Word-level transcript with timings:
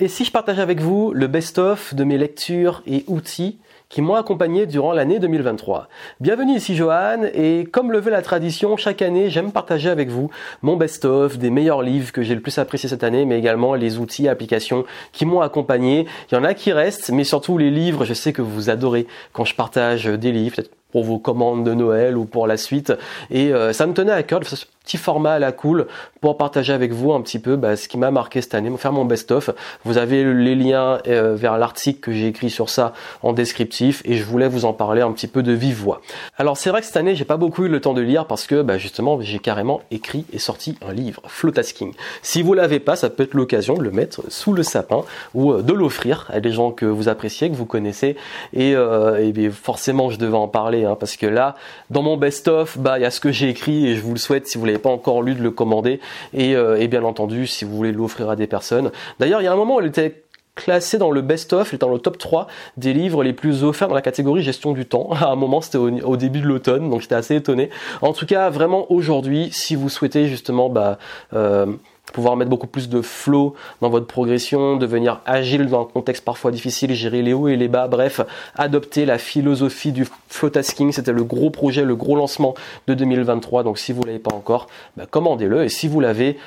Et 0.00 0.06
si 0.06 0.24
je 0.24 0.30
partage 0.30 0.60
avec 0.60 0.80
vous 0.80 1.12
le 1.12 1.26
best-of 1.26 1.92
de 1.92 2.04
mes 2.04 2.18
lectures 2.18 2.82
et 2.86 3.02
outils 3.08 3.58
qui 3.88 4.00
m'ont 4.00 4.14
accompagné 4.14 4.64
durant 4.66 4.92
l'année 4.92 5.18
2023. 5.18 5.88
Bienvenue 6.20 6.54
ici 6.54 6.76
Johan 6.76 7.24
et 7.34 7.66
comme 7.72 7.90
le 7.90 7.98
veut 7.98 8.12
la 8.12 8.22
tradition, 8.22 8.76
chaque 8.76 9.02
année 9.02 9.28
j'aime 9.28 9.50
partager 9.50 9.90
avec 9.90 10.08
vous 10.08 10.30
mon 10.62 10.76
best-of 10.76 11.38
des 11.38 11.50
meilleurs 11.50 11.82
livres 11.82 12.12
que 12.12 12.22
j'ai 12.22 12.36
le 12.36 12.40
plus 12.40 12.58
apprécié 12.58 12.88
cette 12.88 13.02
année 13.02 13.24
mais 13.24 13.40
également 13.40 13.74
les 13.74 13.98
outils 13.98 14.26
et 14.26 14.28
applications 14.28 14.84
qui 15.10 15.26
m'ont 15.26 15.40
accompagné. 15.40 16.06
Il 16.30 16.36
y 16.36 16.38
en 16.38 16.44
a 16.44 16.54
qui 16.54 16.70
restent 16.70 17.10
mais 17.10 17.24
surtout 17.24 17.58
les 17.58 17.72
livres, 17.72 18.04
je 18.04 18.14
sais 18.14 18.32
que 18.32 18.42
vous 18.42 18.70
adorez 18.70 19.08
quand 19.32 19.44
je 19.44 19.56
partage 19.56 20.04
des 20.04 20.30
livres, 20.30 20.54
peut-être 20.54 20.70
pour 20.92 21.02
vos 21.02 21.18
commandes 21.18 21.64
de 21.64 21.74
Noël 21.74 22.16
ou 22.16 22.24
pour 22.24 22.46
la 22.46 22.56
suite. 22.56 22.92
Et 23.30 23.52
euh, 23.52 23.72
ça 23.72 23.86
me 23.86 23.92
tenait 23.92 24.12
à 24.12 24.22
cœur 24.22 24.40
petit 24.88 24.96
format 24.96 25.34
à 25.34 25.38
la 25.38 25.52
cool 25.52 25.86
pour 26.22 26.38
partager 26.38 26.72
avec 26.72 26.92
vous 26.92 27.12
un 27.12 27.20
petit 27.20 27.38
peu 27.38 27.56
bah, 27.56 27.76
ce 27.76 27.88
qui 27.88 27.98
m'a 27.98 28.10
marqué 28.10 28.40
cette 28.40 28.54
année, 28.54 28.74
faire 28.78 28.92
mon 28.92 29.04
best-of. 29.04 29.50
Vous 29.84 29.98
avez 29.98 30.24
les 30.24 30.54
liens 30.54 30.98
euh, 31.06 31.36
vers 31.36 31.58
l'article 31.58 32.00
que 32.00 32.12
j'ai 32.12 32.26
écrit 32.26 32.48
sur 32.48 32.70
ça 32.70 32.94
en 33.22 33.34
descriptif 33.34 34.00
et 34.06 34.16
je 34.16 34.24
voulais 34.24 34.48
vous 34.48 34.64
en 34.64 34.72
parler 34.72 35.02
un 35.02 35.12
petit 35.12 35.28
peu 35.28 35.42
de 35.42 35.52
vive 35.52 35.76
voix. 35.76 36.00
Alors 36.38 36.56
c'est 36.56 36.70
vrai 36.70 36.80
que 36.80 36.86
cette 36.86 36.96
année 36.96 37.14
j'ai 37.14 37.26
pas 37.26 37.36
beaucoup 37.36 37.66
eu 37.66 37.68
le 37.68 37.80
temps 37.80 37.92
de 37.92 38.00
lire 38.00 38.26
parce 38.26 38.46
que 38.46 38.62
bah, 38.62 38.78
justement 38.78 39.20
j'ai 39.20 39.38
carrément 39.38 39.82
écrit 39.90 40.24
et 40.32 40.38
sorti 40.38 40.78
un 40.88 40.92
livre, 40.92 41.20
Flotasking. 41.26 41.92
Si 42.22 42.40
vous 42.40 42.54
l'avez 42.54 42.80
pas, 42.80 42.96
ça 42.96 43.10
peut 43.10 43.24
être 43.24 43.34
l'occasion 43.34 43.74
de 43.74 43.82
le 43.82 43.90
mettre 43.90 44.22
sous 44.28 44.54
le 44.54 44.62
sapin 44.62 45.02
ou 45.34 45.52
euh, 45.52 45.62
de 45.62 45.74
l'offrir 45.74 46.26
à 46.32 46.40
des 46.40 46.50
gens 46.50 46.72
que 46.72 46.86
vous 46.86 47.08
appréciez, 47.08 47.50
que 47.50 47.54
vous 47.54 47.66
connaissez 47.66 48.16
et, 48.54 48.72
et 48.72 49.50
forcément 49.50 50.08
je 50.08 50.18
devais 50.18 50.36
en 50.36 50.48
parler 50.48 50.78
Hein, 50.84 50.96
parce 50.98 51.16
que 51.16 51.26
là, 51.26 51.56
dans 51.90 52.02
mon 52.02 52.16
best-of, 52.16 52.78
bah 52.78 52.98
il 52.98 53.02
y 53.02 53.04
a 53.04 53.10
ce 53.10 53.20
que 53.20 53.32
j'ai 53.32 53.48
écrit 53.48 53.86
et 53.86 53.96
je 53.96 54.02
vous 54.02 54.12
le 54.12 54.18
souhaite 54.18 54.46
si 54.46 54.58
vous 54.58 54.64
l'avez 54.64 54.77
pas 54.78 54.90
encore 54.90 55.22
lu 55.22 55.34
de 55.34 55.42
le 55.42 55.50
commander 55.50 56.00
et, 56.32 56.56
euh, 56.56 56.80
et 56.80 56.88
bien 56.88 57.04
entendu 57.04 57.46
si 57.46 57.64
vous 57.64 57.76
voulez 57.76 57.92
l'offrir 57.92 58.30
à 58.30 58.36
des 58.36 58.46
personnes. 58.46 58.90
D'ailleurs, 59.18 59.40
il 59.40 59.44
y 59.44 59.48
a 59.48 59.52
un 59.52 59.56
moment 59.56 59.80
elle 59.80 59.86
était 59.86 60.22
classée 60.58 60.98
dans 60.98 61.10
le 61.10 61.22
best-of, 61.22 61.72
elle 61.72 61.78
dans 61.78 61.88
le 61.88 61.98
top 61.98 62.18
3 62.18 62.48
des 62.76 62.92
livres 62.92 63.22
les 63.22 63.32
plus 63.32 63.62
offerts 63.62 63.88
dans 63.88 63.94
la 63.94 64.02
catégorie 64.02 64.42
gestion 64.42 64.72
du 64.72 64.84
temps. 64.86 65.10
À 65.20 65.30
un 65.30 65.36
moment, 65.36 65.60
c'était 65.60 65.78
au, 65.78 66.16
début 66.16 66.40
de 66.40 66.46
l'automne, 66.46 66.90
donc 66.90 67.00
j'étais 67.00 67.14
assez 67.14 67.36
étonné. 67.36 67.70
En 68.02 68.12
tout 68.12 68.26
cas, 68.26 68.50
vraiment 68.50 68.90
aujourd'hui, 68.90 69.50
si 69.52 69.76
vous 69.76 69.88
souhaitez 69.88 70.26
justement 70.26 70.68
bah, 70.68 70.98
euh, 71.32 71.66
pouvoir 72.12 72.36
mettre 72.36 72.50
beaucoup 72.50 72.66
plus 72.66 72.88
de 72.88 73.02
flow 73.02 73.54
dans 73.80 73.88
votre 73.88 74.06
progression, 74.06 74.76
devenir 74.76 75.20
agile 75.26 75.66
dans 75.66 75.82
un 75.82 75.84
contexte 75.84 76.24
parfois 76.24 76.50
difficile, 76.50 76.94
gérer 76.94 77.22
les 77.22 77.32
hauts 77.32 77.48
et 77.48 77.56
les 77.56 77.68
bas, 77.68 77.88
bref, 77.88 78.20
adopter 78.56 79.06
la 79.06 79.18
philosophie 79.18 79.92
du 79.92 80.06
flow 80.28 80.50
tasking, 80.50 80.92
c'était 80.92 81.12
le 81.12 81.24
gros 81.24 81.50
projet, 81.50 81.84
le 81.84 81.96
gros 81.96 82.16
lancement 82.16 82.54
de 82.86 82.94
2023, 82.94 83.62
donc 83.62 83.78
si 83.78 83.92
vous 83.92 84.02
l'avez 84.04 84.18
pas 84.18 84.34
encore, 84.34 84.68
bah, 84.96 85.06
commandez-le, 85.10 85.64
et 85.64 85.68
si 85.68 85.88
vous 85.88 86.00
l'avez, 86.00 86.38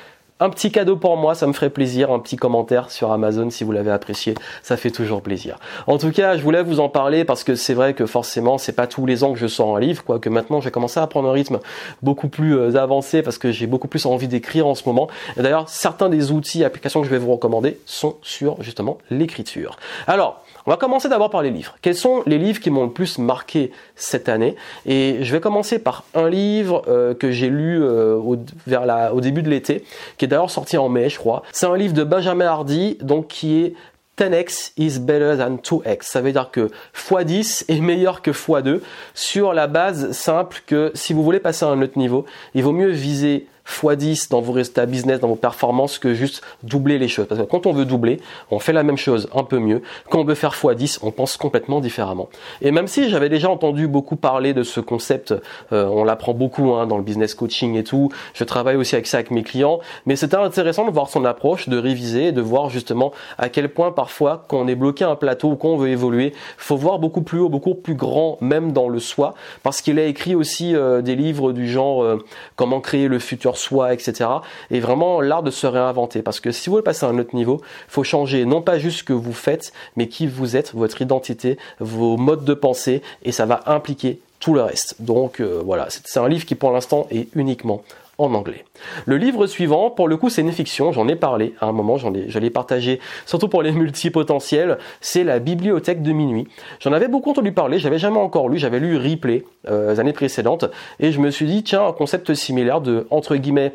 un 0.42 0.50
petit 0.50 0.72
cadeau 0.72 0.96
pour 0.96 1.16
moi, 1.16 1.34
ça 1.34 1.46
me 1.46 1.52
ferait 1.52 1.70
plaisir, 1.70 2.10
un 2.10 2.18
petit 2.18 2.36
commentaire 2.36 2.90
sur 2.90 3.12
Amazon 3.12 3.48
si 3.50 3.62
vous 3.62 3.70
l'avez 3.70 3.92
apprécié, 3.92 4.34
ça 4.62 4.76
fait 4.76 4.90
toujours 4.90 5.22
plaisir. 5.22 5.58
En 5.86 5.98
tout 5.98 6.10
cas, 6.10 6.36
je 6.36 6.42
voulais 6.42 6.62
vous 6.62 6.80
en 6.80 6.88
parler 6.88 7.24
parce 7.24 7.44
que 7.44 7.54
c'est 7.54 7.74
vrai 7.74 7.94
que 7.94 8.06
forcément, 8.06 8.58
c'est 8.58 8.72
pas 8.72 8.88
tous 8.88 9.06
les 9.06 9.22
ans 9.22 9.32
que 9.32 9.38
je 9.38 9.46
sors 9.46 9.76
un 9.76 9.80
livre, 9.80 10.02
quoique 10.04 10.28
maintenant 10.28 10.60
j'ai 10.60 10.72
commencé 10.72 10.98
à 10.98 11.06
prendre 11.06 11.28
un 11.28 11.32
rythme 11.32 11.60
beaucoup 12.02 12.28
plus 12.28 12.56
euh, 12.56 12.76
avancé 12.76 13.22
parce 13.22 13.38
que 13.38 13.52
j'ai 13.52 13.68
beaucoup 13.68 13.88
plus 13.88 14.04
envie 14.04 14.28
d'écrire 14.28 14.66
en 14.66 14.74
ce 14.74 14.82
moment. 14.86 15.08
Et 15.36 15.42
d'ailleurs, 15.42 15.68
certains 15.68 16.08
des 16.08 16.32
outils, 16.32 16.64
applications 16.64 17.00
que 17.00 17.06
je 17.06 17.12
vais 17.12 17.18
vous 17.18 17.32
recommander 17.32 17.78
sont 17.86 18.16
sur 18.22 18.60
justement 18.62 18.98
l'écriture. 19.10 19.76
Alors, 20.08 20.41
on 20.66 20.70
va 20.70 20.76
commencer 20.76 21.08
d'abord 21.08 21.30
par 21.30 21.42
les 21.42 21.50
livres. 21.50 21.76
Quels 21.82 21.96
sont 21.96 22.22
les 22.26 22.38
livres 22.38 22.60
qui 22.60 22.70
m'ont 22.70 22.84
le 22.84 22.90
plus 22.90 23.18
marqué 23.18 23.72
cette 23.96 24.28
année? 24.28 24.56
Et 24.86 25.18
je 25.22 25.32
vais 25.32 25.40
commencer 25.40 25.78
par 25.78 26.04
un 26.14 26.28
livre 26.28 26.82
euh, 26.88 27.14
que 27.14 27.30
j'ai 27.30 27.48
lu 27.48 27.82
euh, 27.82 28.16
au, 28.16 28.36
vers 28.66 29.12
au 29.14 29.20
début 29.20 29.42
de 29.42 29.50
l'été, 29.50 29.84
qui 30.18 30.24
est 30.24 30.28
d'ailleurs 30.28 30.50
sorti 30.50 30.76
en 30.76 30.88
mai, 30.88 31.08
je 31.08 31.18
crois. 31.18 31.42
C'est 31.52 31.66
un 31.66 31.76
livre 31.76 31.94
de 31.94 32.04
Benjamin 32.04 32.46
Hardy, 32.46 32.98
donc 33.00 33.28
qui 33.28 33.62
est 33.62 33.74
10x 34.18 34.72
is 34.76 34.98
better 34.98 35.36
than 35.38 35.56
2x. 35.56 36.02
Ça 36.02 36.20
veut 36.20 36.32
dire 36.32 36.50
que 36.50 36.70
x10 36.94 37.64
est 37.68 37.80
meilleur 37.80 38.22
que 38.22 38.30
x2 38.30 38.80
sur 39.14 39.52
la 39.52 39.66
base 39.66 40.12
simple 40.12 40.62
que 40.66 40.92
si 40.94 41.12
vous 41.12 41.22
voulez 41.22 41.40
passer 41.40 41.64
à 41.64 41.68
un 41.68 41.80
autre 41.82 41.98
niveau, 41.98 42.26
il 42.54 42.62
vaut 42.62 42.72
mieux 42.72 42.90
viser 42.90 43.46
x10 43.66 44.30
dans 44.30 44.40
vos 44.40 44.52
résultats 44.52 44.86
business, 44.86 45.20
dans 45.20 45.28
vos 45.28 45.36
performances 45.36 45.98
que 45.98 46.14
juste 46.14 46.42
doubler 46.62 46.98
les 46.98 47.08
choses. 47.08 47.26
Parce 47.26 47.40
que 47.40 47.46
quand 47.46 47.66
on 47.66 47.72
veut 47.72 47.84
doubler, 47.84 48.20
on 48.50 48.58
fait 48.58 48.72
la 48.72 48.82
même 48.82 48.96
chose 48.96 49.28
un 49.34 49.44
peu 49.44 49.58
mieux. 49.58 49.82
Quand 50.10 50.20
on 50.20 50.24
veut 50.24 50.34
faire 50.34 50.52
x10, 50.52 50.98
on 51.02 51.10
pense 51.10 51.36
complètement 51.36 51.80
différemment. 51.80 52.28
Et 52.60 52.70
même 52.70 52.86
si 52.86 53.08
j'avais 53.08 53.28
déjà 53.28 53.50
entendu 53.50 53.88
beaucoup 53.88 54.16
parler 54.16 54.54
de 54.54 54.62
ce 54.62 54.80
concept, 54.80 55.34
euh, 55.72 55.86
on 55.86 56.04
l'apprend 56.04 56.34
beaucoup 56.34 56.72
hein, 56.74 56.86
dans 56.86 56.96
le 56.96 57.02
business 57.02 57.34
coaching 57.34 57.76
et 57.76 57.84
tout, 57.84 58.10
je 58.34 58.44
travaille 58.44 58.76
aussi 58.76 58.94
avec 58.94 59.06
ça 59.06 59.18
avec 59.18 59.30
mes 59.30 59.42
clients, 59.42 59.80
mais 60.06 60.16
c'était 60.16 60.36
intéressant 60.36 60.86
de 60.86 60.92
voir 60.92 61.08
son 61.08 61.24
approche, 61.24 61.68
de 61.68 61.78
réviser, 61.78 62.32
de 62.32 62.40
voir 62.40 62.70
justement 62.70 63.12
à 63.38 63.48
quel 63.48 63.68
point 63.68 63.92
parfois 63.92 64.44
quand 64.48 64.58
on 64.58 64.68
est 64.68 64.74
bloqué 64.74 65.04
à 65.04 65.10
un 65.10 65.16
plateau 65.16 65.52
ou 65.52 65.56
quand 65.56 65.68
on 65.68 65.76
veut 65.76 65.88
évoluer, 65.88 66.32
faut 66.56 66.76
voir 66.76 66.98
beaucoup 66.98 67.22
plus 67.22 67.38
haut, 67.38 67.48
beaucoup 67.48 67.74
plus 67.74 67.94
grand, 67.94 68.38
même 68.40 68.72
dans 68.72 68.88
le 68.88 68.98
soi, 68.98 69.34
parce 69.62 69.80
qu'il 69.80 69.98
a 69.98 70.04
écrit 70.04 70.34
aussi 70.34 70.74
euh, 70.74 71.02
des 71.02 71.16
livres 71.16 71.52
du 71.52 71.68
genre 71.68 72.02
euh, 72.02 72.24
comment 72.56 72.80
créer 72.80 73.08
le 73.08 73.18
futur 73.18 73.51
soi, 73.54 73.92
etc. 73.92 74.28
Et 74.70 74.80
vraiment 74.80 75.20
l'art 75.20 75.42
de 75.42 75.50
se 75.50 75.66
réinventer. 75.66 76.22
Parce 76.22 76.40
que 76.40 76.50
si 76.52 76.68
vous 76.68 76.74
voulez 76.74 76.84
passer 76.84 77.06
à 77.06 77.08
un 77.08 77.18
autre 77.18 77.34
niveau, 77.34 77.60
faut 77.88 78.04
changer 78.04 78.44
non 78.44 78.62
pas 78.62 78.78
juste 78.78 78.98
ce 79.00 79.04
que 79.04 79.12
vous 79.12 79.32
faites, 79.32 79.72
mais 79.96 80.08
qui 80.08 80.26
vous 80.26 80.56
êtes, 80.56 80.74
votre 80.74 81.02
identité, 81.02 81.58
vos 81.80 82.16
modes 82.16 82.44
de 82.44 82.54
pensée, 82.54 83.02
et 83.22 83.32
ça 83.32 83.46
va 83.46 83.60
impliquer 83.66 84.20
tout 84.40 84.54
le 84.54 84.62
reste. 84.62 84.96
Donc 85.00 85.40
euh, 85.40 85.62
voilà, 85.64 85.86
c'est 85.88 86.18
un 86.18 86.28
livre 86.28 86.44
qui 86.44 86.54
pour 86.54 86.72
l'instant 86.72 87.06
est 87.10 87.28
uniquement 87.34 87.82
en 88.18 88.34
anglais. 88.34 88.64
Le 89.06 89.16
livre 89.16 89.46
suivant, 89.46 89.90
pour 89.90 90.08
le 90.08 90.16
coup, 90.16 90.28
c'est 90.28 90.42
une 90.42 90.52
fiction, 90.52 90.92
j'en 90.92 91.08
ai 91.08 91.16
parlé 91.16 91.54
à 91.60 91.66
un 91.66 91.72
moment, 91.72 91.96
j'en 91.96 92.14
ai, 92.14 92.28
je 92.28 92.38
l'ai 92.38 92.50
partagé, 92.50 93.00
surtout 93.26 93.48
pour 93.48 93.62
les 93.62 93.72
multipotentiels, 93.72 94.78
c'est 95.00 95.24
la 95.24 95.38
bibliothèque 95.38 96.02
de 96.02 96.12
minuit. 96.12 96.48
J'en 96.80 96.92
avais 96.92 97.08
beaucoup 97.08 97.30
entendu 97.30 97.52
parler, 97.52 97.78
j'avais 97.78 97.98
jamais 97.98 98.18
encore 98.18 98.48
lu, 98.48 98.58
j'avais 98.58 98.80
lu 98.80 98.96
Replay 98.96 99.44
euh, 99.68 99.92
les 99.92 100.00
années 100.00 100.12
précédentes, 100.12 100.66
et 101.00 101.12
je 101.12 101.20
me 101.20 101.30
suis 101.30 101.46
dit, 101.46 101.62
tiens, 101.62 101.86
un 101.86 101.92
concept 101.92 102.34
similaire 102.34 102.80
de, 102.80 103.06
entre 103.10 103.36
guillemets, 103.36 103.72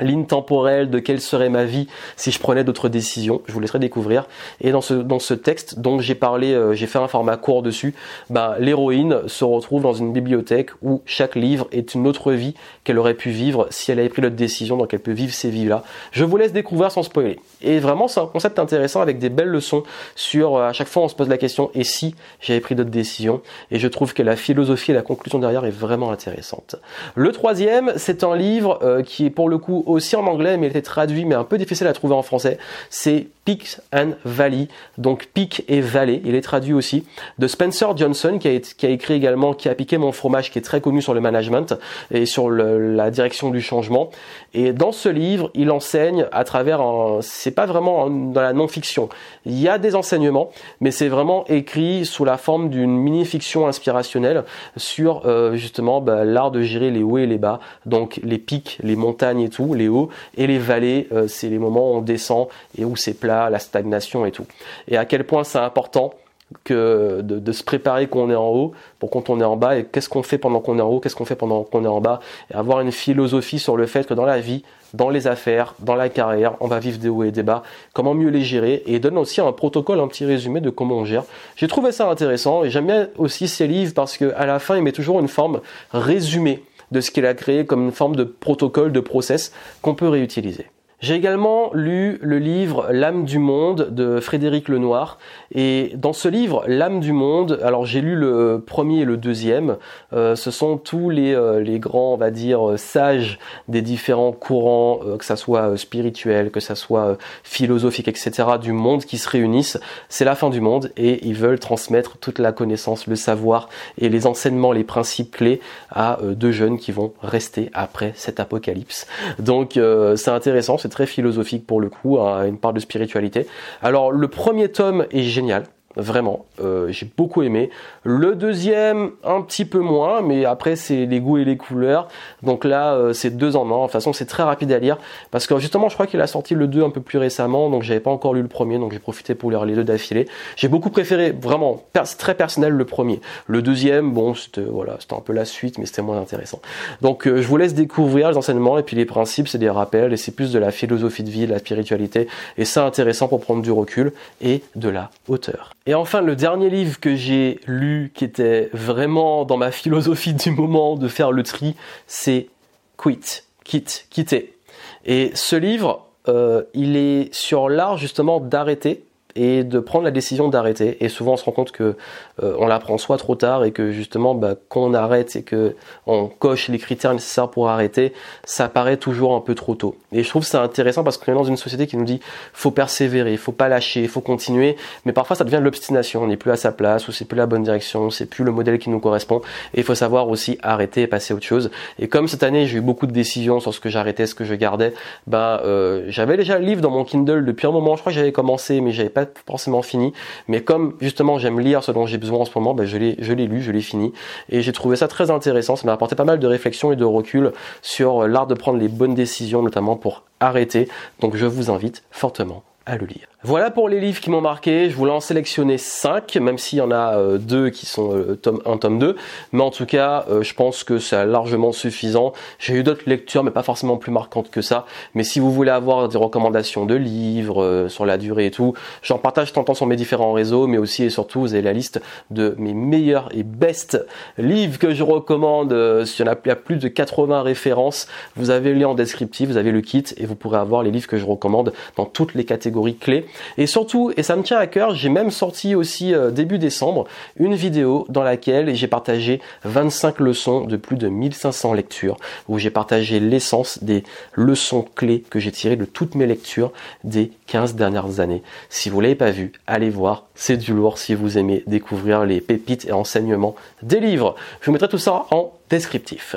ligne 0.00 0.26
temporelle 0.26 0.90
de 0.90 0.98
quelle 0.98 1.20
serait 1.20 1.48
ma 1.48 1.64
vie 1.64 1.86
si 2.16 2.30
je 2.30 2.38
prenais 2.38 2.64
d'autres 2.64 2.88
décisions. 2.88 3.42
Je 3.46 3.52
vous 3.52 3.60
laisserai 3.60 3.78
découvrir. 3.78 4.26
Et 4.60 4.72
dans 4.72 4.80
ce, 4.80 4.94
dans 4.94 5.18
ce 5.18 5.34
texte 5.34 5.78
dont 5.78 5.98
j'ai 6.00 6.14
parlé, 6.14 6.52
euh, 6.52 6.74
j'ai 6.74 6.86
fait 6.86 6.98
un 6.98 7.08
format 7.08 7.36
court 7.36 7.62
dessus, 7.62 7.94
bah, 8.30 8.56
l'héroïne 8.58 9.28
se 9.28 9.44
retrouve 9.44 9.82
dans 9.82 9.94
une 9.94 10.12
bibliothèque 10.12 10.70
où 10.82 11.02
chaque 11.06 11.36
livre 11.36 11.68
est 11.70 11.94
une 11.94 12.06
autre 12.06 12.32
vie 12.32 12.54
qu'elle 12.82 12.98
aurait 12.98 13.14
pu 13.14 13.30
vivre 13.30 13.68
si 13.70 13.92
elle 13.92 14.00
avait 14.00 14.08
pris 14.08 14.22
d'autres 14.22 14.34
décisions, 14.34 14.76
donc 14.76 14.92
elle 14.92 15.00
peut 15.00 15.12
vivre 15.12 15.32
ces 15.32 15.50
vies-là. 15.50 15.84
Je 16.10 16.24
vous 16.24 16.36
laisse 16.36 16.52
découvrir 16.52 16.90
sans 16.90 17.02
spoiler. 17.02 17.38
Et 17.62 17.78
vraiment, 17.78 18.08
c'est 18.08 18.20
un 18.20 18.26
concept 18.26 18.58
intéressant 18.58 19.00
avec 19.00 19.18
des 19.18 19.28
belles 19.28 19.48
leçons 19.48 19.84
sur, 20.16 20.56
euh, 20.56 20.68
à 20.68 20.72
chaque 20.72 20.88
fois 20.88 21.04
on 21.04 21.08
se 21.08 21.14
pose 21.14 21.28
la 21.28 21.38
question, 21.38 21.70
et 21.74 21.84
si 21.84 22.14
j'avais 22.40 22.60
pris 22.60 22.74
d'autres 22.74 22.90
décisions? 22.90 23.42
Et 23.70 23.78
je 23.78 23.88
trouve 23.88 24.12
que 24.12 24.22
la 24.22 24.36
philosophie 24.36 24.90
et 24.90 24.94
la 24.94 25.02
conclusion 25.02 25.38
derrière 25.38 25.64
est 25.64 25.70
vraiment 25.70 26.10
intéressante. 26.10 26.76
Le 27.14 27.30
troisième, 27.32 27.92
c'est 27.96 28.24
un 28.24 28.36
livre 28.36 28.80
euh, 28.82 29.02
qui 29.02 29.26
est 29.26 29.30
pour 29.30 29.48
le 29.48 29.58
coup 29.58 29.83
aussi 29.86 30.16
en 30.16 30.26
anglais, 30.26 30.56
mais 30.56 30.66
il 30.66 30.70
était 30.70 30.82
traduit, 30.82 31.24
mais 31.24 31.34
un 31.34 31.44
peu 31.44 31.58
difficile 31.58 31.86
à 31.86 31.92
trouver 31.92 32.14
en 32.14 32.22
français. 32.22 32.58
C'est 32.90 33.28
Peaks 33.44 33.80
and 33.92 34.12
Valley, 34.24 34.68
donc 34.98 35.28
pic 35.32 35.64
et 35.68 35.80
vallée. 35.80 36.22
Il 36.24 36.34
est 36.34 36.40
traduit 36.40 36.72
aussi 36.72 37.04
de 37.38 37.46
Spencer 37.46 37.96
Johnson, 37.96 38.38
qui 38.40 38.48
a, 38.48 38.58
qui 38.58 38.86
a 38.86 38.88
écrit 38.88 39.14
également, 39.14 39.54
qui 39.54 39.68
a 39.68 39.74
piqué 39.74 39.98
mon 39.98 40.12
fromage, 40.12 40.50
qui 40.50 40.58
est 40.58 40.62
très 40.62 40.80
connu 40.80 41.02
sur 41.02 41.14
le 41.14 41.20
management 41.20 41.74
et 42.10 42.26
sur 42.26 42.50
la 42.50 43.10
direction 43.10 43.50
du 43.50 43.60
changement. 43.60 44.10
Et 44.54 44.72
dans 44.72 44.92
ce 44.92 45.08
livre, 45.08 45.50
il 45.54 45.70
enseigne 45.70 46.26
à 46.32 46.44
travers 46.44 46.80
un, 46.80 47.18
c'est 47.20 47.50
pas 47.50 47.66
vraiment 47.66 48.08
dans 48.08 48.40
la 48.40 48.52
non-fiction. 48.52 49.08
Il 49.44 49.60
y 49.60 49.68
a 49.68 49.78
des 49.78 49.94
enseignements, 49.94 50.50
mais 50.80 50.90
c'est 50.90 51.08
vraiment 51.08 51.44
écrit 51.46 52.06
sous 52.06 52.24
la 52.24 52.36
forme 52.36 52.70
d'une 52.70 52.96
mini-fiction 52.96 53.66
inspirationnelle 53.66 54.44
sur 54.76 55.26
euh, 55.26 55.56
justement 55.56 56.00
bah, 56.00 56.24
l'art 56.24 56.50
de 56.50 56.62
gérer 56.62 56.90
les 56.90 57.02
hauts 57.02 57.18
et 57.18 57.26
les 57.26 57.38
bas, 57.38 57.60
donc 57.86 58.20
les 58.22 58.38
pics, 58.38 58.78
les 58.82 58.96
montagnes 58.96 59.40
et 59.40 59.48
tout, 59.48 59.74
les 59.74 59.88
hauts 59.88 60.08
et 60.36 60.46
les 60.46 60.58
vallées, 60.58 61.08
euh, 61.12 61.28
c'est 61.28 61.48
les 61.48 61.58
moments 61.58 61.92
où 61.92 61.96
on 61.96 62.00
descend 62.00 62.48
et 62.78 62.84
où 62.84 62.96
c'est 62.96 63.14
plat, 63.14 63.33
la 63.50 63.58
stagnation 63.58 64.26
et 64.26 64.32
tout. 64.32 64.46
Et 64.88 64.96
à 64.96 65.04
quel 65.04 65.24
point 65.24 65.44
c'est 65.44 65.58
important 65.58 66.14
que 66.62 67.20
de, 67.22 67.52
se 67.52 67.64
préparer 67.64 68.06
qu'on 68.06 68.30
est 68.30 68.34
en 68.34 68.48
haut 68.48 68.72
pour 68.98 69.10
quand 69.10 69.30
on 69.30 69.40
est 69.40 69.44
en 69.44 69.56
bas 69.56 69.76
et 69.78 69.84
qu'est-ce 69.84 70.08
qu'on 70.08 70.22
fait 70.22 70.38
pendant 70.38 70.60
qu'on 70.60 70.78
est 70.78 70.82
en 70.82 70.88
haut, 70.88 71.00
qu'est-ce 71.00 71.16
qu'on 71.16 71.24
fait 71.24 71.34
pendant 71.34 71.64
qu'on 71.64 71.84
est 71.84 71.88
en 71.88 72.00
bas 72.00 72.20
et 72.50 72.54
avoir 72.54 72.80
une 72.80 72.92
philosophie 72.92 73.58
sur 73.58 73.76
le 73.76 73.86
fait 73.86 74.06
que 74.06 74.14
dans 74.14 74.26
la 74.26 74.38
vie, 74.38 74.62
dans 74.92 75.08
les 75.08 75.26
affaires, 75.26 75.74
dans 75.80 75.94
la 75.94 76.08
carrière, 76.08 76.54
on 76.60 76.68
va 76.68 76.78
vivre 76.78 76.98
des 76.98 77.08
hauts 77.08 77.24
et 77.24 77.32
des 77.32 77.42
bas, 77.42 77.62
comment 77.92 78.14
mieux 78.14 78.28
les 78.28 78.42
gérer 78.42 78.82
et 78.86 78.98
donne 79.00 79.18
aussi 79.18 79.40
un 79.40 79.52
protocole, 79.52 80.00
un 80.00 80.08
petit 80.08 80.24
résumé 80.24 80.60
de 80.60 80.70
comment 80.70 80.98
on 80.98 81.04
gère. 81.04 81.24
J'ai 81.56 81.66
trouvé 81.66 81.92
ça 81.92 82.08
intéressant 82.08 82.62
et 82.62 82.70
j'aime 82.70 82.86
bien 82.86 83.08
aussi 83.16 83.48
ces 83.48 83.66
livres 83.66 83.94
parce 83.94 84.16
qu'à 84.16 84.46
la 84.46 84.58
fin 84.58 84.76
il 84.76 84.82
met 84.82 84.92
toujours 84.92 85.20
une 85.20 85.28
forme 85.28 85.60
résumée 85.92 86.62
de 86.92 87.00
ce 87.00 87.10
qu'il 87.10 87.26
a 87.26 87.34
créé 87.34 87.64
comme 87.64 87.84
une 87.84 87.92
forme 87.92 88.16
de 88.16 88.24
protocole, 88.24 88.92
de 88.92 89.00
process 89.00 89.52
qu'on 89.82 89.94
peut 89.94 90.08
réutiliser. 90.08 90.66
J'ai 91.04 91.16
également 91.16 91.70
lu 91.74 92.18
le 92.22 92.38
livre 92.38 92.86
L'âme 92.90 93.26
du 93.26 93.38
monde 93.38 93.90
de 93.90 94.20
Frédéric 94.20 94.70
Lenoir. 94.70 95.18
Et 95.54 95.92
dans 95.96 96.14
ce 96.14 96.28
livre, 96.28 96.64
L'âme 96.66 97.00
du 97.00 97.12
monde, 97.12 97.60
alors 97.62 97.84
j'ai 97.84 98.00
lu 98.00 98.16
le 98.16 98.64
premier 98.66 99.00
et 99.00 99.04
le 99.04 99.18
deuxième. 99.18 99.76
Euh, 100.14 100.34
ce 100.34 100.50
sont 100.50 100.78
tous 100.78 101.10
les, 101.10 101.34
euh, 101.34 101.60
les 101.60 101.78
grands, 101.78 102.14
on 102.14 102.16
va 102.16 102.30
dire, 102.30 102.78
sages 102.78 103.38
des 103.68 103.82
différents 103.82 104.32
courants, 104.32 105.00
que 105.18 105.26
ça 105.26 105.36
soit 105.36 105.76
spirituel, 105.76 106.50
que 106.50 106.58
ça 106.58 106.74
soit 106.74 107.18
philosophique, 107.42 108.08
etc., 108.08 108.32
du 108.58 108.72
monde 108.72 109.04
qui 109.04 109.18
se 109.18 109.28
réunissent. 109.28 109.78
C'est 110.08 110.24
la 110.24 110.34
fin 110.34 110.48
du 110.48 110.62
monde 110.62 110.90
et 110.96 111.28
ils 111.28 111.34
veulent 111.34 111.60
transmettre 111.60 112.16
toute 112.16 112.38
la 112.38 112.52
connaissance, 112.52 113.06
le 113.06 113.16
savoir 113.16 113.68
et 113.98 114.08
les 114.08 114.26
enseignements, 114.26 114.72
les 114.72 114.84
principes 114.84 115.32
clés 115.32 115.60
à 115.90 116.18
deux 116.22 116.52
jeunes 116.52 116.78
qui 116.78 116.92
vont 116.92 117.12
rester 117.20 117.68
après 117.74 118.14
cet 118.16 118.40
apocalypse. 118.40 119.06
Donc 119.38 119.78
c'est 120.16 120.30
intéressant, 120.30 120.78
c'est 120.78 120.93
très 120.94 121.06
philosophique 121.06 121.66
pour 121.66 121.80
le 121.80 121.90
coup, 121.90 122.18
à 122.20 122.46
une 122.46 122.58
part 122.58 122.72
de 122.72 122.80
spiritualité. 122.80 123.46
Alors 123.82 124.12
le 124.12 124.28
premier 124.28 124.68
tome 124.70 125.06
est 125.10 125.22
génial. 125.22 125.64
Vraiment, 125.96 126.46
euh, 126.60 126.88
j'ai 126.90 127.08
beaucoup 127.16 127.42
aimé. 127.42 127.70
Le 128.02 128.34
deuxième, 128.34 129.10
un 129.22 129.40
petit 129.42 129.64
peu 129.64 129.78
moins, 129.78 130.22
mais 130.22 130.44
après 130.44 130.74
c'est 130.74 131.06
les 131.06 131.20
goûts 131.20 131.38
et 131.38 131.44
les 131.44 131.56
couleurs. 131.56 132.08
Donc 132.42 132.64
là, 132.64 132.94
euh, 132.94 133.12
c'est 133.12 133.30
deux 133.30 133.54
en 133.54 133.70
un. 133.70 133.76
De 133.76 133.82
toute 133.82 133.92
façon, 133.92 134.12
c'est 134.12 134.26
très 134.26 134.42
rapide 134.42 134.72
à 134.72 134.78
lire 134.78 134.98
parce 135.30 135.46
que 135.46 135.56
justement, 135.58 135.88
je 135.88 135.94
crois 135.94 136.06
qu'il 136.06 136.20
a 136.20 136.26
sorti 136.26 136.54
le 136.54 136.66
2 136.66 136.82
un 136.82 136.90
peu 136.90 137.00
plus 137.00 137.18
récemment, 137.18 137.70
donc 137.70 137.82
j'avais 137.82 138.00
pas 138.00 138.10
encore 138.10 138.34
lu 138.34 138.42
le 138.42 138.48
premier, 138.48 138.78
donc 138.78 138.92
j'ai 138.92 138.98
profité 138.98 139.34
pour 139.34 139.50
lire 139.50 139.64
les 139.64 139.74
deux 139.74 139.84
d'affilée. 139.84 140.26
J'ai 140.56 140.68
beaucoup 140.68 140.90
préféré, 140.90 141.30
vraiment, 141.32 141.82
très 142.18 142.34
personnel 142.34 142.72
le 142.72 142.84
premier. 142.84 143.20
Le 143.46 143.62
deuxième, 143.62 144.12
bon, 144.12 144.34
c'était 144.34 144.62
voilà, 144.62 144.96
c'était 144.98 145.14
un 145.14 145.20
peu 145.20 145.32
la 145.32 145.44
suite, 145.44 145.78
mais 145.78 145.86
c'était 145.86 146.02
moins 146.02 146.20
intéressant. 146.20 146.60
Donc 147.02 147.26
euh, 147.26 147.40
je 147.40 147.46
vous 147.46 147.56
laisse 147.56 147.74
découvrir 147.74 148.30
les 148.30 148.36
enseignements 148.36 148.78
et 148.78 148.82
puis 148.82 148.96
les 148.96 149.04
principes, 149.04 149.48
c'est 149.48 149.58
des 149.58 149.70
rappels 149.70 150.12
et 150.12 150.16
c'est 150.16 150.32
plus 150.32 150.52
de 150.52 150.58
la 150.58 150.70
philosophie 150.70 151.22
de 151.22 151.30
vie, 151.30 151.46
de 151.46 151.52
la 151.52 151.58
spiritualité 151.58 152.28
et 152.58 152.64
c'est 152.64 152.80
intéressant 152.80 153.28
pour 153.28 153.40
prendre 153.40 153.62
du 153.62 153.70
recul 153.70 154.12
et 154.40 154.62
de 154.74 154.88
la 154.88 155.10
hauteur. 155.28 155.74
Et 155.86 155.94
enfin, 155.94 156.22
le 156.22 156.34
dernier 156.34 156.70
livre 156.70 156.98
que 156.98 157.14
j'ai 157.14 157.60
lu, 157.66 158.10
qui 158.14 158.24
était 158.24 158.70
vraiment 158.72 159.44
dans 159.44 159.58
ma 159.58 159.70
philosophie 159.70 160.32
du 160.32 160.50
moment 160.50 160.96
de 160.96 161.08
faire 161.08 161.30
le 161.30 161.42
tri, 161.42 161.76
c'est 162.06 162.48
Quit, 162.96 163.44
Quitte, 163.64 164.06
Quitter. 164.08 164.56
Et 165.04 165.30
ce 165.34 165.56
livre, 165.56 166.06
euh, 166.28 166.62
il 166.72 166.96
est 166.96 167.34
sur 167.34 167.68
l'art 167.68 167.98
justement 167.98 168.40
d'arrêter 168.40 169.04
et 169.36 169.64
de 169.64 169.80
prendre 169.80 170.04
la 170.04 170.10
décision 170.10 170.48
d'arrêter. 170.48 171.04
Et 171.04 171.08
souvent, 171.08 171.32
on 171.32 171.36
se 171.36 171.44
rend 171.44 171.52
compte 171.52 171.72
que 171.72 171.96
euh, 172.42 172.56
on 172.58 172.66
l'apprend 172.66 172.98
soit 172.98 173.18
trop 173.18 173.34
tard 173.34 173.64
et 173.64 173.72
que 173.72 173.90
justement, 173.90 174.34
bah, 174.34 174.54
quand 174.68 174.94
arrête 174.94 175.36
et 175.36 175.42
que 175.42 175.74
on 176.06 176.26
coche 176.26 176.68
les 176.68 176.78
critères 176.78 177.12
nécessaires 177.12 177.48
pour 177.48 177.68
arrêter, 177.68 178.12
ça 178.44 178.68
paraît 178.68 178.96
toujours 178.96 179.34
un 179.34 179.40
peu 179.40 179.54
trop 179.54 179.74
tôt. 179.74 179.96
Et 180.12 180.22
je 180.22 180.28
trouve 180.28 180.44
ça 180.44 180.62
intéressant 180.62 181.04
parce 181.04 181.18
qu'on 181.18 181.32
est 181.32 181.34
dans 181.34 181.44
une 181.44 181.56
société 181.56 181.86
qui 181.86 181.96
nous 181.96 182.04
dit 182.04 182.20
faut 182.52 182.70
persévérer, 182.70 183.36
faut 183.36 183.52
pas 183.52 183.68
lâcher, 183.68 184.06
faut 184.06 184.20
continuer. 184.20 184.76
Mais 185.04 185.12
parfois, 185.12 185.36
ça 185.36 185.44
devient 185.44 185.58
de 185.58 185.62
l'obstination. 185.62 186.22
On 186.22 186.26
n'est 186.26 186.36
plus 186.36 186.50
à 186.50 186.56
sa 186.56 186.72
place 186.72 187.08
ou 187.08 187.12
c'est 187.12 187.24
plus 187.24 187.36
la 187.36 187.46
bonne 187.46 187.62
direction, 187.62 188.10
c'est 188.10 188.26
plus 188.26 188.44
le 188.44 188.52
modèle 188.52 188.78
qui 188.78 188.90
nous 188.90 189.00
correspond. 189.00 189.40
Et 189.74 189.78
il 189.80 189.84
faut 189.84 189.94
savoir 189.94 190.28
aussi 190.28 190.58
arrêter 190.62 191.02
et 191.02 191.06
passer 191.06 191.32
à 191.32 191.36
autre 191.36 191.46
chose. 191.46 191.70
Et 191.98 192.08
comme 192.08 192.28
cette 192.28 192.42
année, 192.42 192.66
j'ai 192.66 192.78
eu 192.78 192.80
beaucoup 192.80 193.06
de 193.06 193.12
décisions 193.12 193.60
sur 193.60 193.74
ce 193.74 193.80
que 193.80 193.88
j'arrêtais, 193.88 194.26
ce 194.26 194.34
que 194.34 194.44
je 194.44 194.54
gardais, 194.54 194.94
bah, 195.26 195.62
euh, 195.64 196.04
j'avais 196.08 196.36
déjà 196.36 196.58
le 196.58 196.64
livre 196.64 196.80
dans 196.80 196.90
mon 196.90 197.04
Kindle 197.04 197.44
depuis 197.44 197.66
un 197.66 197.72
moment. 197.72 197.96
Je 197.96 198.00
crois 198.00 198.12
que 198.12 198.18
j'avais 198.18 198.32
commencé, 198.32 198.80
mais 198.80 198.92
j'avais 198.92 199.08
pas 199.08 199.23
forcément 199.46 199.82
fini. 199.82 200.12
Mais 200.48 200.62
comme 200.62 200.96
justement 201.00 201.38
j'aime 201.38 201.60
lire 201.60 201.82
ce 201.82 201.92
dont 201.92 202.06
j'ai 202.06 202.18
besoin 202.18 202.40
en 202.40 202.44
ce 202.44 202.52
moment, 202.54 202.74
ben 202.74 202.86
je 202.86 202.96
l'ai, 202.96 203.16
je 203.18 203.32
l'ai 203.32 203.46
lu, 203.46 203.62
je 203.62 203.72
l'ai 203.72 203.82
fini. 203.82 204.12
Et 204.48 204.62
j'ai 204.62 204.72
trouvé 204.72 204.96
ça 204.96 205.08
très 205.08 205.30
intéressant. 205.30 205.76
Ça 205.76 205.86
m'a 205.86 205.92
apporté 205.92 206.14
pas 206.14 206.24
mal 206.24 206.38
de 206.38 206.46
réflexion 206.46 206.92
et 206.92 206.96
de 206.96 207.04
recul 207.04 207.52
sur 207.82 208.26
l'art 208.26 208.46
de 208.46 208.54
prendre 208.54 208.78
les 208.78 208.88
bonnes 208.88 209.14
décisions, 209.14 209.62
notamment 209.62 209.96
pour 209.96 210.22
arrêter. 210.40 210.88
Donc 211.20 211.36
je 211.36 211.46
vous 211.46 211.70
invite 211.70 212.02
fortement 212.10 212.62
le 212.92 213.06
lire. 213.06 213.26
Voilà 213.42 213.70
pour 213.70 213.88
les 213.88 214.00
livres 214.00 214.20
qui 214.20 214.30
m'ont 214.30 214.40
marqué. 214.40 214.88
Je 214.90 214.96
voulais 214.96 215.12
en 215.12 215.20
sélectionner 215.20 215.76
5, 215.76 216.36
même 216.36 216.58
s'il 216.58 216.78
y 216.78 216.82
en 216.82 216.90
a 216.90 217.16
euh, 217.16 217.38
deux 217.38 217.70
qui 217.70 217.86
sont 217.86 218.14
euh, 218.16 218.36
tome 218.36 218.60
1, 218.64 218.78
tome 218.78 218.98
2. 218.98 219.16
Mais 219.52 219.62
en 219.62 219.70
tout 219.70 219.86
cas, 219.86 220.24
euh, 220.30 220.42
je 220.42 220.54
pense 220.54 220.84
que 220.84 220.98
c'est 220.98 221.24
largement 221.26 221.72
suffisant. 221.72 222.32
J'ai 222.58 222.74
eu 222.74 222.82
d'autres 222.82 223.04
lectures, 223.06 223.44
mais 223.44 223.50
pas 223.50 223.62
forcément 223.62 223.96
plus 223.96 224.12
marquantes 224.12 224.50
que 224.50 224.62
ça. 224.62 224.86
Mais 225.14 225.24
si 225.24 225.40
vous 225.40 225.52
voulez 225.52 225.70
avoir 225.70 226.08
des 226.08 226.16
recommandations 226.16 226.86
de 226.86 226.94
livres 226.94 227.86
sur 227.88 228.06
la 228.06 228.16
durée 228.16 228.46
et 228.46 228.50
tout, 228.50 228.74
j'en 229.02 229.18
partage 229.18 229.52
tant 229.52 229.74
sur 229.74 229.86
mes 229.86 229.96
différents 229.96 230.32
réseaux, 230.32 230.66
mais 230.66 230.78
aussi 230.78 231.04
et 231.04 231.10
surtout, 231.10 231.40
vous 231.40 231.54
avez 231.54 231.62
la 231.62 231.72
liste 231.72 232.00
de 232.30 232.54
mes 232.58 232.74
meilleurs 232.74 233.28
et 233.34 233.42
best 233.42 234.06
livres 234.38 234.78
que 234.78 234.94
je 234.94 235.02
recommande. 235.02 236.04
S'il 236.04 236.24
y 236.24 236.28
en 236.28 236.32
a 236.32 236.36
plus 236.36 236.76
de 236.76 236.88
80 236.88 237.42
références, 237.42 238.08
vous 238.36 238.50
avez 238.50 238.72
le 238.72 238.78
lien 238.78 238.88
en 238.88 238.94
descriptif, 238.94 239.48
vous 239.48 239.56
avez 239.56 239.70
le 239.70 239.80
kit 239.80 240.04
et 240.16 240.26
vous 240.26 240.34
pourrez 240.34 240.58
avoir 240.58 240.82
les 240.82 240.90
livres 240.90 241.08
que 241.08 241.18
je 241.18 241.26
recommande 241.26 241.72
dans 241.96 242.06
toutes 242.06 242.34
les 242.34 242.44
catégories 242.44 242.73
clés. 242.98 243.26
Et 243.58 243.66
surtout, 243.66 244.12
et 244.16 244.22
ça 244.22 244.36
me 244.36 244.42
tient 244.42 244.58
à 244.58 244.66
cœur, 244.66 244.94
j'ai 244.94 245.08
même 245.08 245.30
sorti 245.30 245.74
aussi 245.74 246.14
euh, 246.14 246.30
début 246.30 246.58
décembre 246.58 247.06
une 247.36 247.54
vidéo 247.54 248.06
dans 248.08 248.22
laquelle 248.22 248.74
j'ai 248.74 248.88
partagé 248.88 249.40
25 249.64 250.20
leçons 250.20 250.62
de 250.62 250.76
plus 250.76 250.96
de 250.96 251.08
1500 251.08 251.72
lectures, 251.72 252.16
où 252.48 252.58
j'ai 252.58 252.70
partagé 252.70 253.20
l'essence 253.20 253.82
des 253.82 254.04
leçons 254.34 254.84
clés 254.94 255.24
que 255.30 255.38
j'ai 255.38 255.52
tirées 255.52 255.76
de 255.76 255.84
toutes 255.84 256.14
mes 256.14 256.26
lectures 256.26 256.72
des 257.04 257.32
15 257.46 257.74
dernières 257.74 258.20
années. 258.20 258.42
Si 258.68 258.90
vous 258.90 259.00
l'avez 259.00 259.14
pas 259.14 259.30
vu, 259.30 259.52
allez 259.66 259.90
voir, 259.90 260.26
c'est 260.34 260.56
du 260.56 260.72
lourd 260.72 260.98
si 260.98 261.14
vous 261.14 261.38
aimez 261.38 261.62
découvrir 261.66 262.24
les 262.24 262.40
pépites 262.40 262.86
et 262.86 262.92
enseignements 262.92 263.54
des 263.82 264.00
livres. 264.00 264.34
Je 264.60 264.66
vous 264.66 264.72
mettrai 264.72 264.88
tout 264.88 264.98
ça 264.98 265.26
en 265.30 265.52
descriptif. 265.70 266.36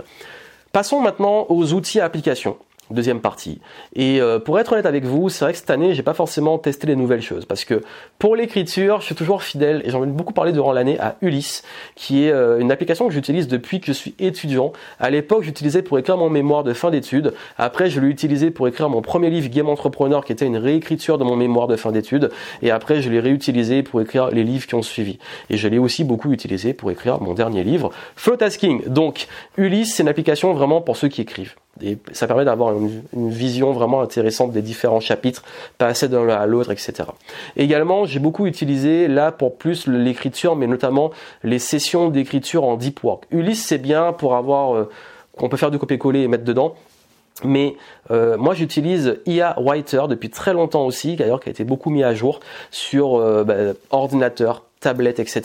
Passons 0.72 1.02
maintenant 1.02 1.48
aux 1.50 1.74
outils 1.74 1.98
et 1.98 2.02
applications 2.02 2.58
deuxième 2.92 3.22
partie. 3.22 3.60
Et 3.96 4.22
euh, 4.22 4.40
pour 4.40 4.60
être 4.60 4.74
honnête 4.74 4.86
avec 4.86 5.06
vous, 5.06 5.30
c'est 5.30 5.46
vrai 5.46 5.54
que 5.54 5.60
cette 5.60 5.70
année, 5.70 5.94
j'ai 5.94 6.04
pas 6.04 6.14
forcément 6.14 6.58
testé 6.58 6.88
les 6.88 6.96
nouvelles 6.96 7.22
choses 7.22 7.46
parce 7.46 7.66
que 7.66 7.82
pour 8.20 8.36
l'écriture, 8.36 9.02
je 9.02 9.06
suis 9.06 9.16
toujours 9.16 9.44
fidèle 9.44 9.82
et 9.86 9.90
j'en 9.90 10.04
ai 10.04 10.08
beaucoup 10.08 10.34
parlé 10.34 10.52
durant 10.52 10.72
l'année 10.72 11.00
à 11.00 11.18
Ulysse, 11.22 11.64
qui 11.96 12.26
est 12.26 12.32
euh, 12.32 12.60
une 12.60 12.72
application 12.72 13.08
que 13.08 13.14
j'utilise 13.14 13.48
depuis 13.48 13.80
que 13.80 13.88
je 13.88 13.94
suis 13.94 14.16
étudiant. 14.20 14.72
À 15.00 15.10
l'époque, 15.10 15.44
j'utilisais 15.44 15.82
pour 15.82 16.00
écrire 16.00 16.18
mon 16.18 16.30
mémoire 16.30 16.64
de 16.64 16.74
fin 16.74 16.90
d'études. 16.90 17.34
Après, 17.58 17.90
je 17.90 18.00
l'ai 18.00 18.08
utilisé 18.08 18.52
pour 18.52 18.68
écrire 18.68 18.90
mon 18.90 19.02
premier 19.02 19.30
livre 19.30 19.50
Game 19.50 19.70
Entrepreneur, 19.70 20.24
qui 20.26 20.32
était 20.32 20.46
une 20.46 20.58
réécriture 20.58 21.18
de 21.18 21.24
mon 21.24 21.36
mémoire 21.36 21.68
de 21.68 21.76
fin 21.76 21.92
d'études. 21.92 22.32
Et 22.62 22.72
après, 22.72 23.02
je 23.02 23.10
l'ai 23.10 23.20
réutilisé 23.20 23.84
pour 23.84 24.02
écrire 24.02 24.30
les 24.30 24.44
livres 24.44 24.68
qui 24.68 24.76
ont 24.76 24.82
suivi. 24.82 25.20
Et 25.50 25.58
je 25.58 25.68
l'ai 25.68 25.80
aussi 25.80 26.04
beaucoup 26.04 26.32
utilisé 26.32 26.74
pour 26.74 26.92
écrire 26.92 27.22
mon 27.22 27.34
dernier 27.34 27.64
livre, 27.64 27.92
Flow 28.16 28.36
Tasking. 28.36 28.88
Donc, 28.88 29.28
Ulysse, 29.58 29.96
c'est 29.96 30.04
une 30.04 30.10
application 30.10 30.54
vraiment 30.54 30.82
pour 30.82 30.98
ceux 30.98 31.08
qui 31.08 31.22
écrivent 31.22 31.56
et 31.82 31.98
ça 32.12 32.28
permet 32.28 32.46
d'avoir 32.46 32.74
une, 32.76 33.02
vision 33.30 33.72
vraiment 33.72 34.02
intéressante 34.02 34.52
des 34.52 34.62
différents 34.62 35.00
chapitres, 35.00 35.44
passer 35.78 36.08
d'un 36.08 36.28
à 36.30 36.46
l'autre, 36.46 36.72
etc. 36.72 37.10
Également, 37.56 38.06
j'ai 38.06 38.20
beaucoup 38.20 38.46
utilisé 38.46 39.08
là 39.08 39.32
pour 39.32 39.58
plus 39.58 39.88
l'écriture, 39.88 40.56
mais 40.56 40.68
notamment 40.68 41.12
les 41.44 41.60
sessions 41.60 42.10
d'écriture 42.10 42.64
en 42.64 42.78
deep 42.78 43.04
work. 43.04 43.26
Ulysse, 43.32 43.66
c'est 43.66 43.78
bien 43.78 44.14
pour 44.14 44.36
avoir, 44.36 44.76
euh, 44.76 44.90
qu'on 45.38 45.50
peut 45.50 45.58
faire 45.58 45.72
du 45.72 45.80
copier-coller 45.80 46.22
et 46.22 46.28
mettre 46.28 46.44
dedans. 46.44 46.76
Mais 47.44 47.76
euh, 48.10 48.36
moi 48.38 48.56
j'utilise 48.56 49.20
IA 49.28 49.56
Writer 49.60 50.04
depuis 50.10 50.32
très 50.32 50.54
longtemps 50.54 50.86
aussi, 50.86 51.16
d'ailleurs 51.16 51.40
qui 51.40 51.50
a 51.50 51.52
été 51.52 51.64
beaucoup 51.64 51.92
mis 51.92 52.04
à 52.04 52.16
jour 52.16 52.40
sur 52.72 53.16
euh, 53.16 53.44
bah, 53.44 53.56
ordinateur, 53.92 54.64
tablette, 54.80 55.20
etc. 55.20 55.44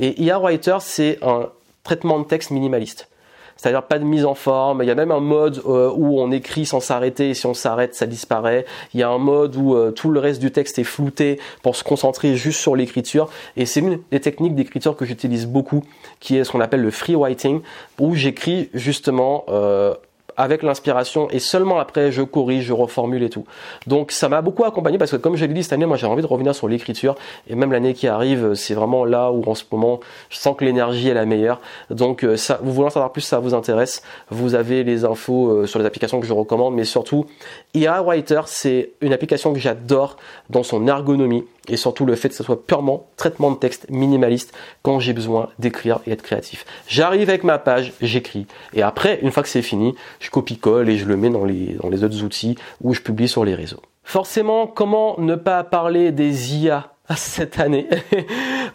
Et 0.00 0.20
IA 0.22 0.38
Writer 0.38 0.78
c'est 0.80 1.18
un 1.22 1.50
traitement 1.84 2.18
de 2.20 2.24
texte 2.24 2.50
minimaliste 2.50 3.08
c'est-à-dire 3.56 3.82
pas 3.82 3.98
de 3.98 4.04
mise 4.04 4.24
en 4.24 4.34
forme. 4.34 4.82
Il 4.82 4.86
y 4.86 4.90
a 4.90 4.94
même 4.94 5.10
un 5.10 5.20
mode 5.20 5.62
euh, 5.66 5.90
où 5.94 6.20
on 6.20 6.30
écrit 6.30 6.66
sans 6.66 6.80
s'arrêter 6.80 7.30
et 7.30 7.34
si 7.34 7.46
on 7.46 7.54
s'arrête, 7.54 7.94
ça 7.94 8.06
disparaît. 8.06 8.66
Il 8.94 9.00
y 9.00 9.02
a 9.02 9.08
un 9.08 9.18
mode 9.18 9.56
où 9.56 9.74
euh, 9.74 9.90
tout 9.90 10.10
le 10.10 10.20
reste 10.20 10.40
du 10.40 10.50
texte 10.52 10.78
est 10.78 10.84
flouté 10.84 11.40
pour 11.62 11.76
se 11.76 11.82
concentrer 11.82 12.36
juste 12.36 12.60
sur 12.60 12.76
l'écriture. 12.76 13.28
Et 13.56 13.66
c'est 13.66 13.80
une 13.80 14.00
des 14.10 14.20
techniques 14.20 14.54
d'écriture 14.54 14.96
que 14.96 15.04
j'utilise 15.04 15.46
beaucoup, 15.46 15.82
qui 16.20 16.36
est 16.36 16.44
ce 16.44 16.52
qu'on 16.52 16.60
appelle 16.60 16.82
le 16.82 16.90
free 16.90 17.14
writing, 17.14 17.60
où 17.98 18.14
j'écris 18.14 18.68
justement 18.74 19.44
euh, 19.48 19.94
avec 20.36 20.62
l'inspiration 20.62 21.28
et 21.30 21.38
seulement 21.38 21.78
après 21.78 22.12
je 22.12 22.22
corrige, 22.22 22.64
je 22.64 22.72
reformule 22.72 23.22
et 23.22 23.30
tout. 23.30 23.44
Donc 23.86 24.12
ça 24.12 24.28
m'a 24.28 24.42
beaucoup 24.42 24.64
accompagné 24.64 24.98
parce 24.98 25.10
que 25.10 25.16
comme 25.16 25.36
je 25.36 25.44
l'ai 25.44 25.54
dit 25.54 25.62
cette 25.62 25.72
année, 25.72 25.86
moi 25.86 25.96
j'ai 25.96 26.06
envie 26.06 26.22
de 26.22 26.26
revenir 26.26 26.54
sur 26.54 26.68
l'écriture 26.68 27.14
et 27.48 27.54
même 27.54 27.72
l'année 27.72 27.94
qui 27.94 28.08
arrive, 28.08 28.54
c'est 28.54 28.74
vraiment 28.74 29.04
là 29.04 29.30
où 29.30 29.42
en 29.48 29.54
ce 29.54 29.64
moment 29.70 30.00
je 30.30 30.38
sens 30.38 30.56
que 30.56 30.64
l'énergie 30.64 31.08
est 31.08 31.14
la 31.14 31.26
meilleure. 31.26 31.60
Donc 31.90 32.24
euh, 32.24 32.36
ça, 32.36 32.60
vous 32.62 32.72
voulez 32.72 32.86
en 32.86 32.90
savoir 32.90 33.12
plus, 33.12 33.22
ça 33.22 33.38
vous 33.38 33.54
intéresse, 33.54 34.02
vous 34.30 34.54
avez 34.54 34.84
les 34.84 35.04
infos 35.04 35.48
euh, 35.48 35.66
sur 35.66 35.78
les 35.78 35.86
applications 35.86 36.20
que 36.20 36.26
je 36.26 36.32
recommande, 36.32 36.74
mais 36.74 36.84
surtout 36.84 37.26
IA 37.74 38.02
Writer, 38.02 38.42
c'est 38.46 38.90
une 39.00 39.12
application 39.12 39.52
que 39.52 39.58
j'adore 39.58 40.16
dans 40.50 40.62
son 40.62 40.86
ergonomie 40.86 41.44
et 41.68 41.76
surtout 41.76 42.06
le 42.06 42.14
fait 42.14 42.28
que 42.28 42.34
ce 42.34 42.44
soit 42.44 42.64
purement 42.64 43.06
traitement 43.16 43.50
de 43.50 43.56
texte 43.56 43.86
minimaliste 43.90 44.52
quand 44.82 45.00
j'ai 45.00 45.12
besoin 45.12 45.48
d'écrire 45.58 46.00
et 46.06 46.12
être 46.12 46.22
créatif. 46.22 46.64
J'arrive 46.86 47.28
avec 47.28 47.44
ma 47.44 47.58
page, 47.58 47.92
j'écris 48.00 48.46
et 48.72 48.82
après, 48.82 49.18
une 49.22 49.30
fois 49.30 49.42
que 49.42 49.48
c'est 49.48 49.62
fini, 49.62 49.94
copie-colle 50.30 50.88
et 50.88 50.98
je 50.98 51.06
le 51.06 51.16
mets 51.16 51.30
dans 51.30 51.44
les, 51.44 51.76
dans 51.82 51.88
les 51.88 52.04
autres 52.04 52.22
outils 52.22 52.56
où 52.82 52.94
je 52.94 53.00
publie 53.00 53.28
sur 53.28 53.44
les 53.44 53.54
réseaux. 53.54 53.82
Forcément, 54.04 54.66
comment 54.66 55.18
ne 55.18 55.34
pas 55.34 55.64
parler 55.64 56.12
des 56.12 56.56
IA 56.56 56.92
cette 57.16 57.58
année? 57.58 57.88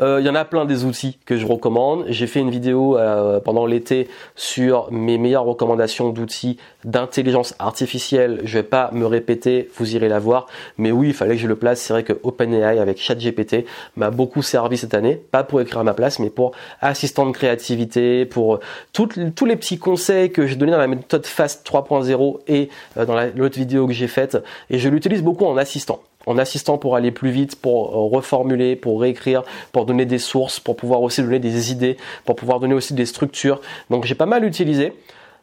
Il 0.02 0.26
y 0.26 0.30
en 0.30 0.36
a 0.36 0.46
plein 0.46 0.66
des 0.66 0.84
outils 0.86 1.18
que 1.26 1.38
je 1.38 1.46
recommande. 1.46 2.06
J'ai 2.08 2.28
fait 2.28 2.40
une 2.40 2.50
vidéo 2.50 2.98
euh, 2.98 3.40
pendant 3.40 3.66
l'été 3.66 4.08
sur 4.36 4.92
mes 4.92 5.18
meilleures 5.18 5.44
recommandations 5.44 6.10
d'outils 6.10 6.58
d'intelligence 6.84 7.54
artificielle. 7.60 8.42
Je 8.44 8.58
vais 8.58 8.64
pas 8.64 8.90
me 8.94 9.06
répéter, 9.06 9.70
vous 9.78 9.96
irez 9.96 10.10
la 10.10 10.20
voir. 10.20 10.48
Mais 10.78 10.92
oui, 10.92 11.10
il 11.10 11.14
fallait 11.14 11.36
que 11.36 11.42
je 11.42 11.48
le 11.48 11.56
place. 11.56 11.82
C'est 11.82 11.94
vrai 11.94 12.04
que 12.04 12.14
OpenAI 12.24 12.80
avec 12.80 12.98
ChatGPT 12.98 13.66
m'a 13.96 14.10
beaucoup 14.10 14.42
servi 14.42 14.78
cette 14.78 14.94
année, 14.94 15.16
pas 15.16 15.44
pour 15.44 15.62
écrire 15.62 15.80
à 15.80 15.84
ma 15.84 15.94
place, 15.94 16.20
mais 16.20 16.30
pour 16.30 16.54
assistant 16.82 17.26
de 17.26 17.32
créativité, 17.32 18.26
pour 18.26 18.60
tous 18.94 19.46
les 19.46 19.56
petits 19.56 19.78
conseils 19.78 20.32
que 20.32 20.48
j'ai 20.48 20.56
donnés 20.56 20.72
dans 20.72 20.78
la 20.78 20.88
méthode 20.88 21.26
Fast 21.26 21.68
3.0 21.68 22.40
et 22.48 22.70
dans 22.96 23.16
l'autre 23.36 23.58
vidéo 23.58 23.88
que 23.88 23.94
j'ai 23.94 24.08
faite. 24.08 24.38
Et 24.70 24.80
je 24.80 24.90
l'utilise 24.90 25.22
beaucoup 25.22 25.46
en 25.46 25.58
assistant 25.58 26.02
en 26.26 26.38
assistant 26.38 26.78
pour 26.78 26.96
aller 26.96 27.12
plus 27.12 27.32
vite, 27.32 27.56
pour 27.56 27.90
euh, 27.90 28.16
reformuler, 28.16 28.76
pour 28.76 29.02
réécrire, 29.02 29.44
pour 29.72 29.86
donner 29.86 30.06
des 30.06 30.20
sources, 30.20 30.60
pour 30.60 30.76
pouvoir 30.76 31.02
aussi 31.02 31.22
donner 31.22 31.40
des 31.40 31.72
idées, 31.72 31.98
pour 32.26 32.36
pouvoir 32.36 32.60
donner 32.60 32.74
aussi 32.74 32.94
des 32.94 33.06
structures. 33.06 33.62
Donc 33.90 34.06
j'ai 34.06 34.16
pas 34.16 34.26
mal 34.26 34.46
utilisé 34.46 34.94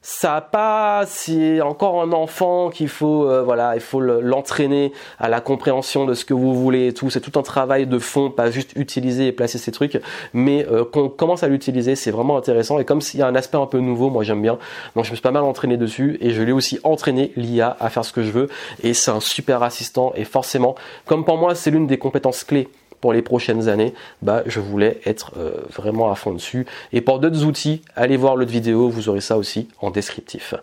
ça 0.01 0.41
pas 0.41 1.05
c'est 1.07 1.61
encore 1.61 2.01
un 2.01 2.13
enfant 2.13 2.71
qu'il 2.71 2.89
faut 2.89 3.29
euh, 3.29 3.43
voilà 3.43 3.75
il 3.75 3.81
faut 3.81 4.01
l'entraîner 4.01 4.93
à 5.19 5.29
la 5.29 5.41
compréhension 5.41 6.07
de 6.07 6.15
ce 6.15 6.25
que 6.25 6.35
vous 6.35 6.55
voulez 6.55 6.89
et 6.89 6.95
tout. 6.95 7.11
C'est 7.11 7.21
tout 7.21 7.39
un 7.39 7.43
travail 7.43 7.87
de 7.87 7.99
fond 7.99 8.31
pas 8.31 8.51
juste 8.51 8.73
utiliser 8.77 9.27
et 9.27 9.33
placer 9.33 9.59
ces 9.59 9.73
trucs 9.73 10.01
mais 10.33 10.67
euh, 10.71 10.85
qu'on 10.85 11.09
commence 11.09 11.43
à 11.43 11.49
l'utiliser 11.49 11.97
c'est 11.97 12.11
vraiment 12.11 12.37
intéressant. 12.37 12.79
Et 12.79 12.85
comme 12.85 13.01
s'il 13.01 13.21
y 13.21 13.23
a 13.23 13.27
un 13.27 13.35
aspect 13.35 13.59
un 13.59 13.67
peu 13.67 13.79
nouveau 13.79 14.11
moi 14.11 14.25
j'aime 14.25 14.43
bien. 14.43 14.59
Donc 14.95 15.05
je 15.05 15.11
me 15.11 15.17
suis 15.17 15.23
pas 15.23 15.31
mal 15.31 15.43
entraîné 15.43 15.77
dessus 15.77 16.17
et 16.21 16.31
je 16.31 16.43
l'ai 16.43 16.53
aussi 16.53 16.79
entraîné 16.85 17.33
l'IA 17.37 17.77
à 17.81 17.91
faire 17.91 18.05
ce 18.05 18.13
que 18.13 18.23
je 18.23 18.31
veux. 18.31 18.49
Et 18.83 18.95
c'est 18.95 19.11
un 19.11 19.21
super 19.21 19.63
assistant 19.63 20.13
et 20.15 20.25
forcément 20.25 20.75
comme 21.07 21.25
pour 21.25 21.39
moi 21.39 21.55
c'est 21.55 21.71
l'une 21.71 21.87
des 21.87 21.99
compétences 21.99 22.45
clés 22.45 22.69
pour 23.01 23.13
les 23.13 23.23
prochaines 23.23 23.69
années, 23.69 23.95
bah, 24.23 24.43
je 24.47 24.61
voulais 24.61 25.01
être 25.05 25.33
euh, 25.37 25.53
vraiment 25.75 26.11
à 26.11 26.15
fond 26.15 26.33
dessus. 26.33 26.67
Et 26.93 27.01
pour 27.01 27.19
d'autres 27.19 27.45
outils, 27.45 27.83
allez 27.97 28.17
voir 28.17 28.37
l'autre 28.37 28.51
vidéo, 28.51 28.89
vous 28.89 29.09
aurez 29.09 29.21
ça 29.21 29.37
aussi 29.37 29.69
en 29.81 29.91
descriptif. 29.91 30.55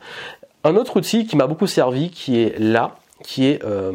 Un 0.63 0.75
autre 0.75 0.98
outil 0.98 1.27
qui 1.27 1.36
m'a 1.36 1.48
beaucoup 1.48 1.68
servi, 1.68 2.10
qui 2.10 2.42
est 2.42 2.58
là, 2.60 2.96
qui 3.24 3.46
est 3.46 3.63
euh, 3.63 3.94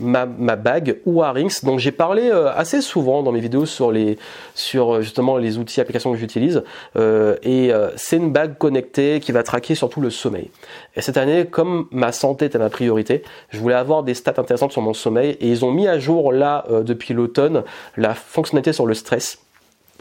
ma, 0.00 0.26
bague 0.26 0.98
ou 1.06 1.20
Rings. 1.20 1.64
Donc 1.64 1.78
j'ai 1.78 1.92
parlé 1.92 2.30
euh, 2.30 2.52
assez 2.54 2.80
souvent 2.80 3.22
dans 3.22 3.32
mes 3.32 3.40
vidéos 3.40 3.66
sur 3.66 3.92
les 3.92 4.18
sur 4.54 4.94
euh, 4.94 5.00
justement 5.02 5.36
les 5.36 5.58
outils 5.58 5.80
applications 5.80 6.12
que 6.12 6.18
j'utilise 6.18 6.62
euh, 6.96 7.36
et 7.42 7.72
c'est 7.96 8.16
une 8.16 8.32
bague 8.32 8.58
connectée 8.58 9.20
qui 9.20 9.32
va 9.32 9.42
traquer 9.42 9.74
surtout 9.74 10.00
le 10.00 10.10
sommeil. 10.10 10.50
Et 10.96 11.00
cette 11.00 11.16
année, 11.16 11.46
comme 11.46 11.86
ma 11.90 12.12
santé 12.12 12.46
était 12.46 12.58
ma 12.58 12.70
priorité, 12.70 13.22
je 13.50 13.58
voulais 13.58 13.74
avoir 13.74 14.02
des 14.02 14.14
stats 14.14 14.34
intéressantes 14.36 14.72
sur 14.72 14.82
mon 14.82 14.94
sommeil 14.94 15.36
et 15.40 15.48
ils 15.48 15.64
ont 15.64 15.70
mis 15.70 15.88
à 15.88 15.98
jour 15.98 16.32
là 16.32 16.64
depuis 16.84 17.14
l'automne 17.14 17.62
la 17.96 18.14
fonctionnalité 18.14 18.72
sur 18.72 18.86
le 18.86 18.94
stress 18.94 19.38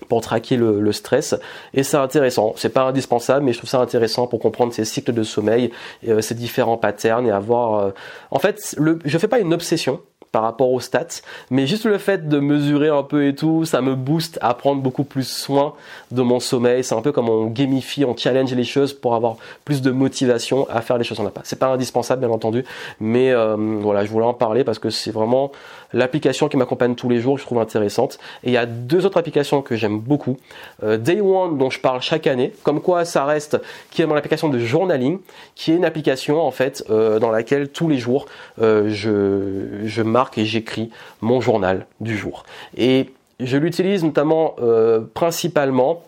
pour 0.07 0.21
traquer 0.21 0.57
le, 0.57 0.91
stress. 0.91 1.35
Et 1.73 1.83
c'est 1.83 1.97
intéressant. 1.97 2.53
C'est 2.57 2.69
pas 2.69 2.83
indispensable 2.83 3.45
mais 3.45 3.53
je 3.53 3.59
trouve 3.59 3.69
ça 3.69 3.79
intéressant 3.79 4.27
pour 4.27 4.39
comprendre 4.39 4.73
ces 4.73 4.85
cycles 4.85 5.13
de 5.13 5.23
sommeil 5.23 5.71
euh, 6.07 6.21
ces 6.21 6.35
différents 6.35 6.77
patterns 6.77 7.25
et 7.27 7.31
avoir 7.31 7.75
euh, 7.75 7.91
en 8.29 8.39
fait 8.39 8.75
le, 8.77 8.99
je 9.05 9.17
fais 9.17 9.27
pas 9.27 9.39
une 9.39 9.53
obsession 9.53 10.01
par 10.31 10.43
rapport 10.43 10.71
aux 10.71 10.79
stats, 10.79 11.21
mais 11.49 11.67
juste 11.67 11.85
le 11.85 11.97
fait 11.97 12.29
de 12.29 12.39
mesurer 12.39 12.87
un 12.87 13.03
peu 13.03 13.27
et 13.27 13.35
tout, 13.35 13.65
ça 13.65 13.81
me 13.81 13.95
booste 13.95 14.39
à 14.41 14.53
prendre 14.53 14.81
beaucoup 14.81 15.03
plus 15.03 15.27
soin 15.27 15.73
de 16.11 16.21
mon 16.21 16.39
sommeil. 16.39 16.83
C'est 16.83 16.95
un 16.95 17.01
peu 17.01 17.11
comme 17.11 17.29
on 17.29 17.47
gamifie, 17.47 18.05
on 18.05 18.15
challenge 18.15 18.53
les 18.53 18.63
choses 18.63 18.93
pour 18.93 19.13
avoir 19.15 19.35
plus 19.65 19.81
de 19.81 19.91
motivation 19.91 20.67
à 20.69 20.81
faire 20.81 20.97
les 20.97 21.03
choses 21.03 21.19
en 21.19 21.25
pas. 21.25 21.41
C'est 21.43 21.59
pas 21.59 21.67
indispensable 21.67 22.21
bien 22.21 22.29
entendu, 22.29 22.63
mais 22.99 23.31
euh, 23.31 23.55
voilà, 23.57 24.05
je 24.05 24.09
voulais 24.09 24.25
en 24.25 24.33
parler 24.33 24.63
parce 24.63 24.79
que 24.79 24.89
c'est 24.89 25.11
vraiment 25.11 25.51
l'application 25.93 26.47
qui 26.47 26.55
m'accompagne 26.55 26.95
tous 26.95 27.09
les 27.09 27.19
jours, 27.19 27.37
je 27.37 27.43
trouve 27.43 27.59
intéressante. 27.59 28.17
Et 28.45 28.49
il 28.49 28.53
y 28.53 28.57
a 28.57 28.65
deux 28.65 29.05
autres 29.05 29.17
applications 29.17 29.61
que 29.61 29.75
j'aime 29.75 29.99
beaucoup. 29.99 30.37
Euh, 30.83 30.95
Day 30.95 31.19
One 31.19 31.57
dont 31.57 31.69
je 31.69 31.79
parle 31.79 32.01
chaque 32.01 32.27
année, 32.27 32.53
comme 32.63 32.81
quoi 32.81 33.03
ça 33.03 33.25
reste, 33.25 33.59
qui 33.89 34.01
est 34.01 34.05
mon 34.05 34.15
application 34.15 34.47
de 34.47 34.59
journaling, 34.59 35.19
qui 35.55 35.73
est 35.73 35.75
une 35.75 35.85
application 35.85 36.41
en 36.41 36.51
fait 36.51 36.85
euh, 36.89 37.19
dans 37.19 37.31
laquelle 37.31 37.67
tous 37.67 37.89
les 37.89 37.97
jours 37.97 38.27
je, 38.59 39.81
je 39.83 40.01
marque 40.01 40.20
et 40.37 40.45
j'écris 40.45 40.89
mon 41.21 41.41
journal 41.41 41.85
du 41.99 42.17
jour. 42.17 42.43
Et 42.77 43.11
je 43.39 43.57
l'utilise 43.57 44.03
notamment 44.03 44.55
euh, 44.61 45.01
principalement 45.13 46.03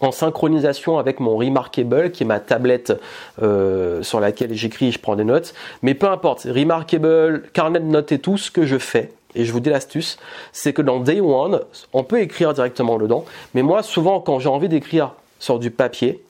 en 0.00 0.12
synchronisation 0.12 0.98
avec 0.98 1.18
mon 1.18 1.36
Remarkable, 1.36 2.10
qui 2.10 2.22
est 2.22 2.26
ma 2.26 2.40
tablette 2.40 2.92
euh, 3.42 4.02
sur 4.02 4.20
laquelle 4.20 4.54
j'écris 4.54 4.88
et 4.88 4.92
je 4.92 4.98
prends 4.98 5.16
des 5.16 5.24
notes. 5.24 5.54
Mais 5.82 5.94
peu 5.94 6.08
importe, 6.08 6.42
Remarkable, 6.44 7.42
carnet 7.52 7.80
de 7.80 7.84
notes 7.84 8.12
et 8.12 8.18
tout, 8.18 8.36
ce 8.36 8.50
que 8.50 8.64
je 8.64 8.78
fais, 8.78 9.10
et 9.34 9.44
je 9.44 9.52
vous 9.52 9.60
dis 9.60 9.70
l'astuce, 9.70 10.18
c'est 10.52 10.72
que 10.72 10.82
dans 10.82 11.00
Day 11.00 11.20
One, 11.20 11.60
on 11.92 12.04
peut 12.04 12.20
écrire 12.20 12.54
directement 12.54 12.98
dedans. 12.98 13.24
Mais 13.54 13.62
moi, 13.62 13.82
souvent, 13.82 14.20
quand 14.20 14.38
j'ai 14.38 14.48
envie 14.48 14.68
d'écrire 14.68 15.12
sur 15.38 15.58
du 15.58 15.70
papier, 15.70 16.22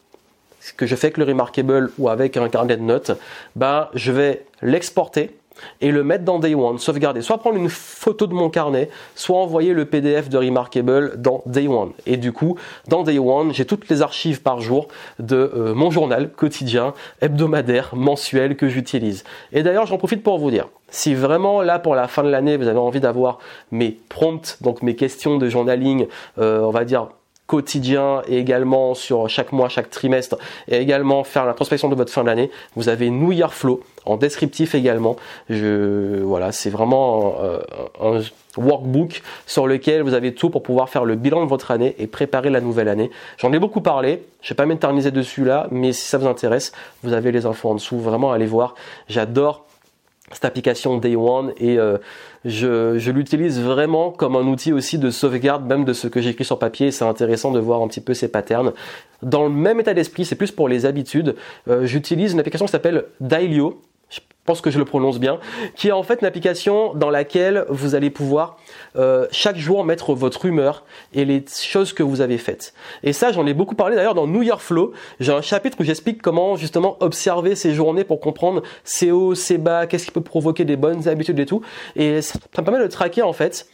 ce 0.60 0.72
que 0.72 0.86
je 0.86 0.96
fais 0.96 1.08
avec 1.08 1.18
le 1.18 1.24
Remarkable 1.24 1.92
ou 1.98 2.08
avec 2.08 2.36
un 2.36 2.48
carnet 2.48 2.76
de 2.76 2.82
notes, 2.82 3.12
ben, 3.54 3.88
je 3.94 4.12
vais 4.12 4.44
l'exporter 4.62 5.37
et 5.80 5.90
le 5.90 6.04
mettre 6.04 6.24
dans 6.24 6.38
Day 6.38 6.54
One, 6.54 6.78
sauvegarder, 6.78 7.22
soit 7.22 7.38
prendre 7.38 7.56
une 7.56 7.68
photo 7.68 8.26
de 8.26 8.34
mon 8.34 8.50
carnet, 8.50 8.90
soit 9.14 9.38
envoyer 9.38 9.72
le 9.72 9.84
PDF 9.84 10.28
de 10.28 10.38
Remarkable 10.38 11.20
dans 11.20 11.42
Day 11.46 11.68
One. 11.68 11.92
Et 12.06 12.16
du 12.16 12.32
coup, 12.32 12.56
dans 12.88 13.02
Day 13.02 13.18
One, 13.18 13.52
j'ai 13.52 13.64
toutes 13.64 13.88
les 13.88 14.02
archives 14.02 14.42
par 14.42 14.60
jour 14.60 14.88
de 15.18 15.36
euh, 15.36 15.74
mon 15.74 15.90
journal 15.90 16.30
quotidien, 16.30 16.94
hebdomadaire, 17.20 17.90
mensuel 17.94 18.56
que 18.56 18.68
j'utilise. 18.68 19.24
Et 19.52 19.62
d'ailleurs, 19.62 19.86
j'en 19.86 19.98
profite 19.98 20.22
pour 20.22 20.38
vous 20.38 20.50
dire, 20.50 20.68
si 20.90 21.14
vraiment 21.14 21.62
là 21.62 21.78
pour 21.78 21.94
la 21.94 22.08
fin 22.08 22.22
de 22.22 22.30
l'année, 22.30 22.56
vous 22.56 22.68
avez 22.68 22.78
envie 22.78 23.00
d'avoir 23.00 23.38
mes 23.70 23.98
prompts, 24.08 24.58
donc 24.62 24.82
mes 24.82 24.96
questions 24.96 25.38
de 25.38 25.48
journaling, 25.48 26.06
euh, 26.38 26.60
on 26.60 26.70
va 26.70 26.84
dire 26.84 27.08
quotidien 27.48 28.22
et 28.28 28.38
également 28.38 28.94
sur 28.94 29.28
chaque 29.28 29.52
mois, 29.52 29.68
chaque 29.68 29.90
trimestre 29.90 30.36
et 30.68 30.76
également 30.76 31.24
faire 31.24 31.46
la 31.46 31.54
prospection 31.54 31.88
de 31.88 31.94
votre 31.94 32.12
fin 32.12 32.22
d'année. 32.22 32.50
Vous 32.76 32.88
avez 32.90 33.10
New 33.10 33.32
Year 33.32 33.52
Flow 33.52 33.80
en 34.08 34.16
descriptif 34.16 34.74
également. 34.74 35.16
Je, 35.50 36.20
voilà, 36.22 36.52
c'est 36.52 36.70
vraiment 36.70 37.36
euh, 37.40 37.60
un, 38.00 38.20
workbook 38.56 39.22
sur 39.46 39.66
lequel 39.66 40.02
vous 40.02 40.14
avez 40.14 40.34
tout 40.34 40.50
pour 40.50 40.62
pouvoir 40.62 40.88
faire 40.88 41.04
le 41.04 41.14
bilan 41.14 41.44
de 41.44 41.48
votre 41.48 41.70
année 41.70 41.94
et 41.98 42.06
préparer 42.06 42.50
la 42.50 42.60
nouvelle 42.60 42.88
année. 42.88 43.10
J'en 43.36 43.52
ai 43.52 43.58
beaucoup 43.58 43.80
parlé, 43.80 44.24
je 44.42 44.48
vais 44.50 44.56
pas 44.56 44.66
m'éterniser 44.66 45.10
dessus 45.10 45.44
là, 45.44 45.68
mais 45.70 45.92
si 45.92 46.06
ça 46.06 46.18
vous 46.18 46.26
intéresse, 46.26 46.72
vous 47.02 47.12
avez 47.12 47.30
les 47.30 47.46
infos 47.46 47.68
en 47.68 47.74
dessous. 47.74 47.98
Vraiment, 47.98 48.32
allez 48.32 48.46
voir. 48.46 48.74
J'adore 49.08 49.64
cette 50.32 50.44
application 50.44 50.98
Day 50.98 51.16
One 51.16 51.52
et 51.56 51.78
euh, 51.78 51.98
je, 52.44 53.10
l'utilise 53.10 53.60
vraiment 53.60 54.10
comme 54.10 54.36
un 54.36 54.42
outil 54.42 54.72
aussi 54.72 54.98
de 54.98 55.10
sauvegarde 55.10 55.66
même 55.66 55.84
de 55.84 55.92
ce 55.92 56.06
que 56.06 56.20
j'écris 56.20 56.44
sur 56.44 56.58
papier. 56.58 56.90
C'est 56.90 57.04
intéressant 57.04 57.50
de 57.50 57.60
voir 57.60 57.82
un 57.82 57.88
petit 57.88 58.00
peu 58.00 58.14
ces 58.14 58.28
patterns. 58.28 58.72
Dans 59.22 59.44
le 59.44 59.50
même 59.50 59.80
état 59.80 59.94
d'esprit, 59.94 60.24
c'est 60.24 60.36
plus 60.36 60.52
pour 60.52 60.68
les 60.68 60.86
habitudes. 60.86 61.34
Euh, 61.68 61.86
j'utilise 61.86 62.32
une 62.32 62.40
application 62.40 62.66
qui 62.66 62.72
s'appelle 62.72 63.04
Dailyo 63.20 63.80
pense 64.48 64.62
que 64.62 64.70
je 64.70 64.78
le 64.78 64.86
prononce 64.86 65.20
bien, 65.20 65.40
qui 65.76 65.88
est 65.88 65.92
en 65.92 66.02
fait 66.02 66.22
une 66.22 66.26
application 66.26 66.94
dans 66.94 67.10
laquelle 67.10 67.66
vous 67.68 67.94
allez 67.94 68.08
pouvoir 68.08 68.56
euh, 68.96 69.26
chaque 69.30 69.58
jour 69.58 69.84
mettre 69.84 70.14
votre 70.14 70.46
humeur 70.46 70.84
et 71.12 71.26
les 71.26 71.44
choses 71.46 71.92
que 71.92 72.02
vous 72.02 72.22
avez 72.22 72.38
faites. 72.38 72.72
Et 73.02 73.12
ça, 73.12 73.30
j'en 73.30 73.46
ai 73.46 73.52
beaucoup 73.52 73.74
parlé 73.74 73.94
d'ailleurs 73.94 74.14
dans 74.14 74.26
New 74.26 74.42
Year 74.42 74.62
Flow. 74.62 74.94
J'ai 75.20 75.32
un 75.32 75.42
chapitre 75.42 75.76
où 75.80 75.84
j'explique 75.84 76.22
comment 76.22 76.56
justement 76.56 76.96
observer 77.00 77.56
ces 77.56 77.74
journées 77.74 78.04
pour 78.04 78.20
comprendre 78.20 78.62
ses 78.84 79.10
hauts, 79.10 79.34
ses 79.34 79.58
bas, 79.58 79.86
qu'est-ce 79.86 80.06
qui 80.06 80.12
peut 80.12 80.22
provoquer 80.22 80.64
des 80.64 80.76
bonnes 80.76 81.06
habitudes 81.08 81.38
et 81.38 81.44
tout. 81.44 81.60
Et 81.94 82.22
ça, 82.22 82.38
me 82.56 82.64
permet 82.64 82.82
de 82.82 82.86
traquer 82.86 83.20
en 83.20 83.34
fait 83.34 83.68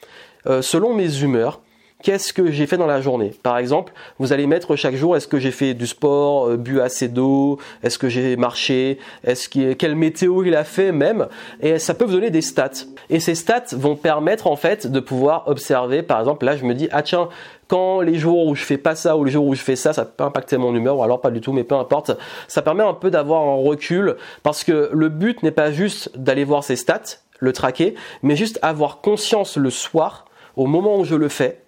euh, 0.49 0.61
selon 0.61 0.93
mes 0.93 1.23
humeurs 1.23 1.61
qu'est-ce 2.05 2.35
que 2.35 2.51
j'ai 2.51 2.67
fait 2.67 2.77
dans 2.77 2.87
la 2.87 3.01
journée. 3.01 3.33
Par 3.43 3.57
exemple, 3.57 3.95
vous 4.19 4.33
allez 4.35 4.47
mettre 4.47 4.77
chaque 4.77 4.95
jour 4.95 5.17
est-ce 5.17 5.27
que 5.27 5.39
j'ai 5.39 5.51
fait 5.51 5.73
du 5.73 5.87
sport, 5.87 6.49
euh, 6.49 6.57
bu 6.59 6.81
assez 6.81 7.09
d'eau, 7.09 7.59
est-ce 7.83 7.99
que 7.99 8.11
j'ai 8.11 8.37
marché, 8.37 8.99
est-ce 9.25 9.49
quelle 9.49 9.97
météo 9.97 10.45
il 10.45 10.55
a 10.55 10.65
fait 10.65 10.93
même 10.93 11.27
et 11.61 11.79
ça 11.79 11.95
peut 11.95 12.05
vous 12.05 12.13
donner 12.13 12.31
des 12.31 12.43
stats. 12.43 12.85
Et 13.09 13.21
ces 13.21 13.35
stats 13.35 13.73
vont 13.73 13.97
permettre 13.97 14.47
en 14.47 14.57
fait 14.57 14.87
de 14.87 15.01
pouvoir 15.01 15.49
observer 15.49 16.03
par 16.03 16.21
exemple 16.21 16.45
là 16.45 16.57
je 16.57 16.65
me 16.67 16.75
dis 16.75 16.89
ah 16.93 17.03
tiens 17.03 17.31
quand 17.69 18.03
les 18.03 18.17
jours 18.17 18.47
où 18.47 18.55
je 18.55 18.63
fais 18.63 18.77
pas 18.77 18.95
ça 18.95 19.17
ou 19.17 19.25
les 19.25 19.33
jours 19.33 19.47
où 19.47 19.55
je 19.55 19.63
fais 19.63 19.77
ça, 19.77 19.95
ça 19.95 20.05
peut 20.05 20.25
impacter 20.25 20.59
mon 20.59 20.75
humeur 20.75 20.99
ou 20.99 21.03
alors 21.03 21.23
pas 21.23 21.31
du 21.31 21.41
tout, 21.41 21.55
mais 21.55 21.65
peu 21.65 21.75
importe. 21.75 22.11
Ça 22.47 22.61
permet 22.61 22.85
un 22.85 22.93
peu 22.93 23.11
d'avoir 23.11 23.43
un 23.43 23.55
recul 23.55 24.17
parce 24.43 24.63
que 24.65 24.91
le 24.93 25.09
but 25.09 25.43
n'est 25.43 25.51
pas 25.51 25.73
juste 25.73 26.11
d'aller 26.15 26.45
voir 26.45 26.63
ces 26.63 26.77
stats, 26.77 27.21
le 27.39 27.55
traquer, 27.55 27.95
mais 28.23 28.37
juste 28.37 28.59
avoir 28.61 29.01
conscience 29.01 29.57
le 29.57 29.71
soir, 29.71 30.27
au 30.57 30.67
moment 30.67 30.99
où 30.99 31.05
je 31.05 31.17
le 31.17 31.29
fais, 31.29 31.64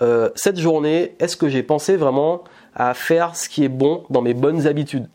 euh, 0.00 0.30
cette 0.34 0.58
journée, 0.58 1.14
est-ce 1.20 1.36
que 1.36 1.48
j'ai 1.48 1.62
pensé 1.62 1.96
vraiment 1.96 2.44
à 2.74 2.94
faire 2.94 3.36
ce 3.36 3.48
qui 3.48 3.64
est 3.64 3.68
bon 3.68 4.04
dans 4.10 4.22
mes 4.22 4.34
bonnes 4.34 4.66
habitudes 4.66 5.08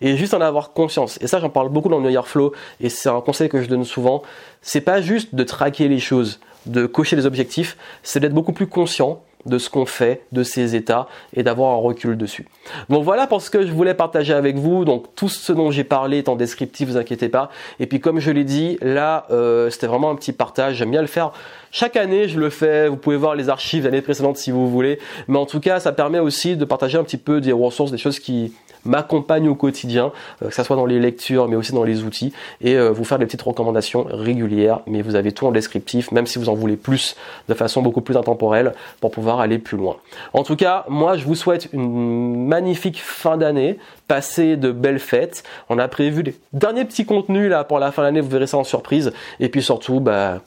et 0.00 0.16
juste 0.16 0.34
en 0.34 0.40
avoir 0.40 0.72
conscience. 0.72 1.18
Et 1.22 1.26
ça, 1.26 1.38
j'en 1.38 1.48
parle 1.48 1.68
beaucoup 1.68 1.88
dans 1.88 2.00
New 2.00 2.10
Year 2.10 2.26
Flow, 2.26 2.52
et 2.80 2.88
c'est 2.88 3.08
un 3.08 3.20
conseil 3.20 3.48
que 3.48 3.62
je 3.62 3.68
donne 3.68 3.84
souvent. 3.84 4.22
C'est 4.60 4.80
pas 4.80 5.00
juste 5.00 5.34
de 5.34 5.44
traquer 5.44 5.88
les 5.88 6.00
choses, 6.00 6.40
de 6.66 6.86
cocher 6.86 7.16
les 7.16 7.26
objectifs, 7.26 7.76
c'est 8.02 8.20
d'être 8.20 8.34
beaucoup 8.34 8.52
plus 8.52 8.66
conscient 8.66 9.22
de 9.46 9.58
ce 9.58 9.70
qu'on 9.70 9.86
fait, 9.86 10.22
de 10.32 10.42
ces 10.42 10.74
états 10.74 11.08
et 11.34 11.42
d'avoir 11.42 11.72
un 11.72 11.80
recul 11.80 12.16
dessus. 12.16 12.46
Donc 12.88 13.04
voilà 13.04 13.26
pour 13.26 13.40
ce 13.42 13.50
que 13.50 13.66
je 13.66 13.72
voulais 13.72 13.94
partager 13.94 14.34
avec 14.34 14.56
vous. 14.56 14.84
Donc 14.84 15.14
tout 15.14 15.28
ce 15.28 15.52
dont 15.52 15.70
j'ai 15.70 15.84
parlé 15.84 16.18
est 16.18 16.28
en 16.28 16.36
descriptif, 16.36 16.88
vous 16.88 16.96
inquiétez 16.96 17.28
pas. 17.28 17.50
Et 17.80 17.86
puis 17.86 18.00
comme 18.00 18.20
je 18.20 18.30
l'ai 18.30 18.44
dit, 18.44 18.78
là 18.82 19.26
euh, 19.30 19.70
c'était 19.70 19.86
vraiment 19.86 20.10
un 20.10 20.16
petit 20.16 20.32
partage. 20.32 20.76
J'aime 20.76 20.90
bien 20.90 21.00
le 21.00 21.06
faire 21.06 21.32
chaque 21.70 21.96
année. 21.96 22.28
Je 22.28 22.38
le 22.38 22.50
fais. 22.50 22.88
Vous 22.88 22.96
pouvez 22.96 23.16
voir 23.16 23.34
les 23.34 23.48
archives 23.48 23.84
l'année 23.84 24.02
précédente 24.02 24.36
si 24.36 24.50
vous 24.50 24.68
voulez. 24.68 24.98
Mais 25.28 25.38
en 25.38 25.46
tout 25.46 25.60
cas, 25.60 25.80
ça 25.80 25.92
permet 25.92 26.18
aussi 26.18 26.56
de 26.56 26.64
partager 26.64 26.98
un 26.98 27.04
petit 27.04 27.16
peu 27.16 27.40
des 27.40 27.52
ressources, 27.52 27.90
des 27.90 27.98
choses 27.98 28.18
qui 28.18 28.52
m'accompagne 28.86 29.48
au 29.48 29.54
quotidien, 29.54 30.12
euh, 30.42 30.48
que 30.48 30.54
ce 30.54 30.62
soit 30.62 30.76
dans 30.76 30.86
les 30.86 30.98
lectures, 30.98 31.48
mais 31.48 31.56
aussi 31.56 31.72
dans 31.72 31.84
les 31.84 32.04
outils, 32.04 32.32
et 32.60 32.74
euh, 32.74 32.90
vous 32.90 33.04
faire 33.04 33.18
des 33.18 33.26
petites 33.26 33.42
recommandations 33.42 34.06
régulières. 34.08 34.80
Mais 34.86 35.02
vous 35.02 35.14
avez 35.14 35.32
tout 35.32 35.46
en 35.46 35.52
descriptif, 35.52 36.12
même 36.12 36.26
si 36.26 36.38
vous 36.38 36.48
en 36.48 36.54
voulez 36.54 36.76
plus, 36.76 37.16
de 37.48 37.54
façon 37.54 37.82
beaucoup 37.82 38.00
plus 38.00 38.16
intemporelle, 38.16 38.72
pour 39.00 39.10
pouvoir 39.10 39.40
aller 39.40 39.58
plus 39.58 39.76
loin. 39.76 39.96
En 40.32 40.42
tout 40.42 40.56
cas, 40.56 40.84
moi, 40.88 41.16
je 41.16 41.24
vous 41.24 41.34
souhaite 41.34 41.68
une 41.72 42.46
magnifique 42.46 43.00
fin 43.00 43.36
d'année. 43.36 43.78
Passez 44.08 44.56
de 44.56 44.70
belles 44.70 45.00
fêtes. 45.00 45.42
On 45.68 45.78
a 45.78 45.88
prévu 45.88 46.22
les 46.22 46.34
derniers 46.52 46.84
petits 46.84 47.04
contenus 47.04 47.50
là 47.50 47.64
pour 47.64 47.78
la 47.78 47.92
fin 47.92 48.02
de 48.02 48.06
l'année. 48.06 48.20
Vous 48.20 48.30
verrez 48.30 48.46
ça 48.46 48.56
en 48.56 48.64
surprise. 48.64 49.12
Et 49.40 49.48
puis 49.48 49.62
surtout, 49.62 50.00
bah, 50.00 50.40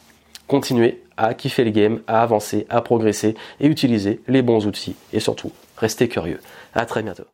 continuez 0.47 1.03
à 1.17 1.33
kiffer 1.33 1.63
les 1.63 1.71
games, 1.71 1.99
à 2.07 2.21
avancer, 2.21 2.65
à 2.69 2.81
progresser 2.81 3.35
et 3.59 3.67
utiliser 3.67 4.21
les 4.27 4.41
bons 4.41 4.65
outils. 4.65 4.95
Et 5.13 5.19
surtout, 5.19 5.51
restez 5.77 6.07
curieux. 6.07 6.39
À 6.73 6.85
très 6.85 7.03
bientôt. 7.03 7.25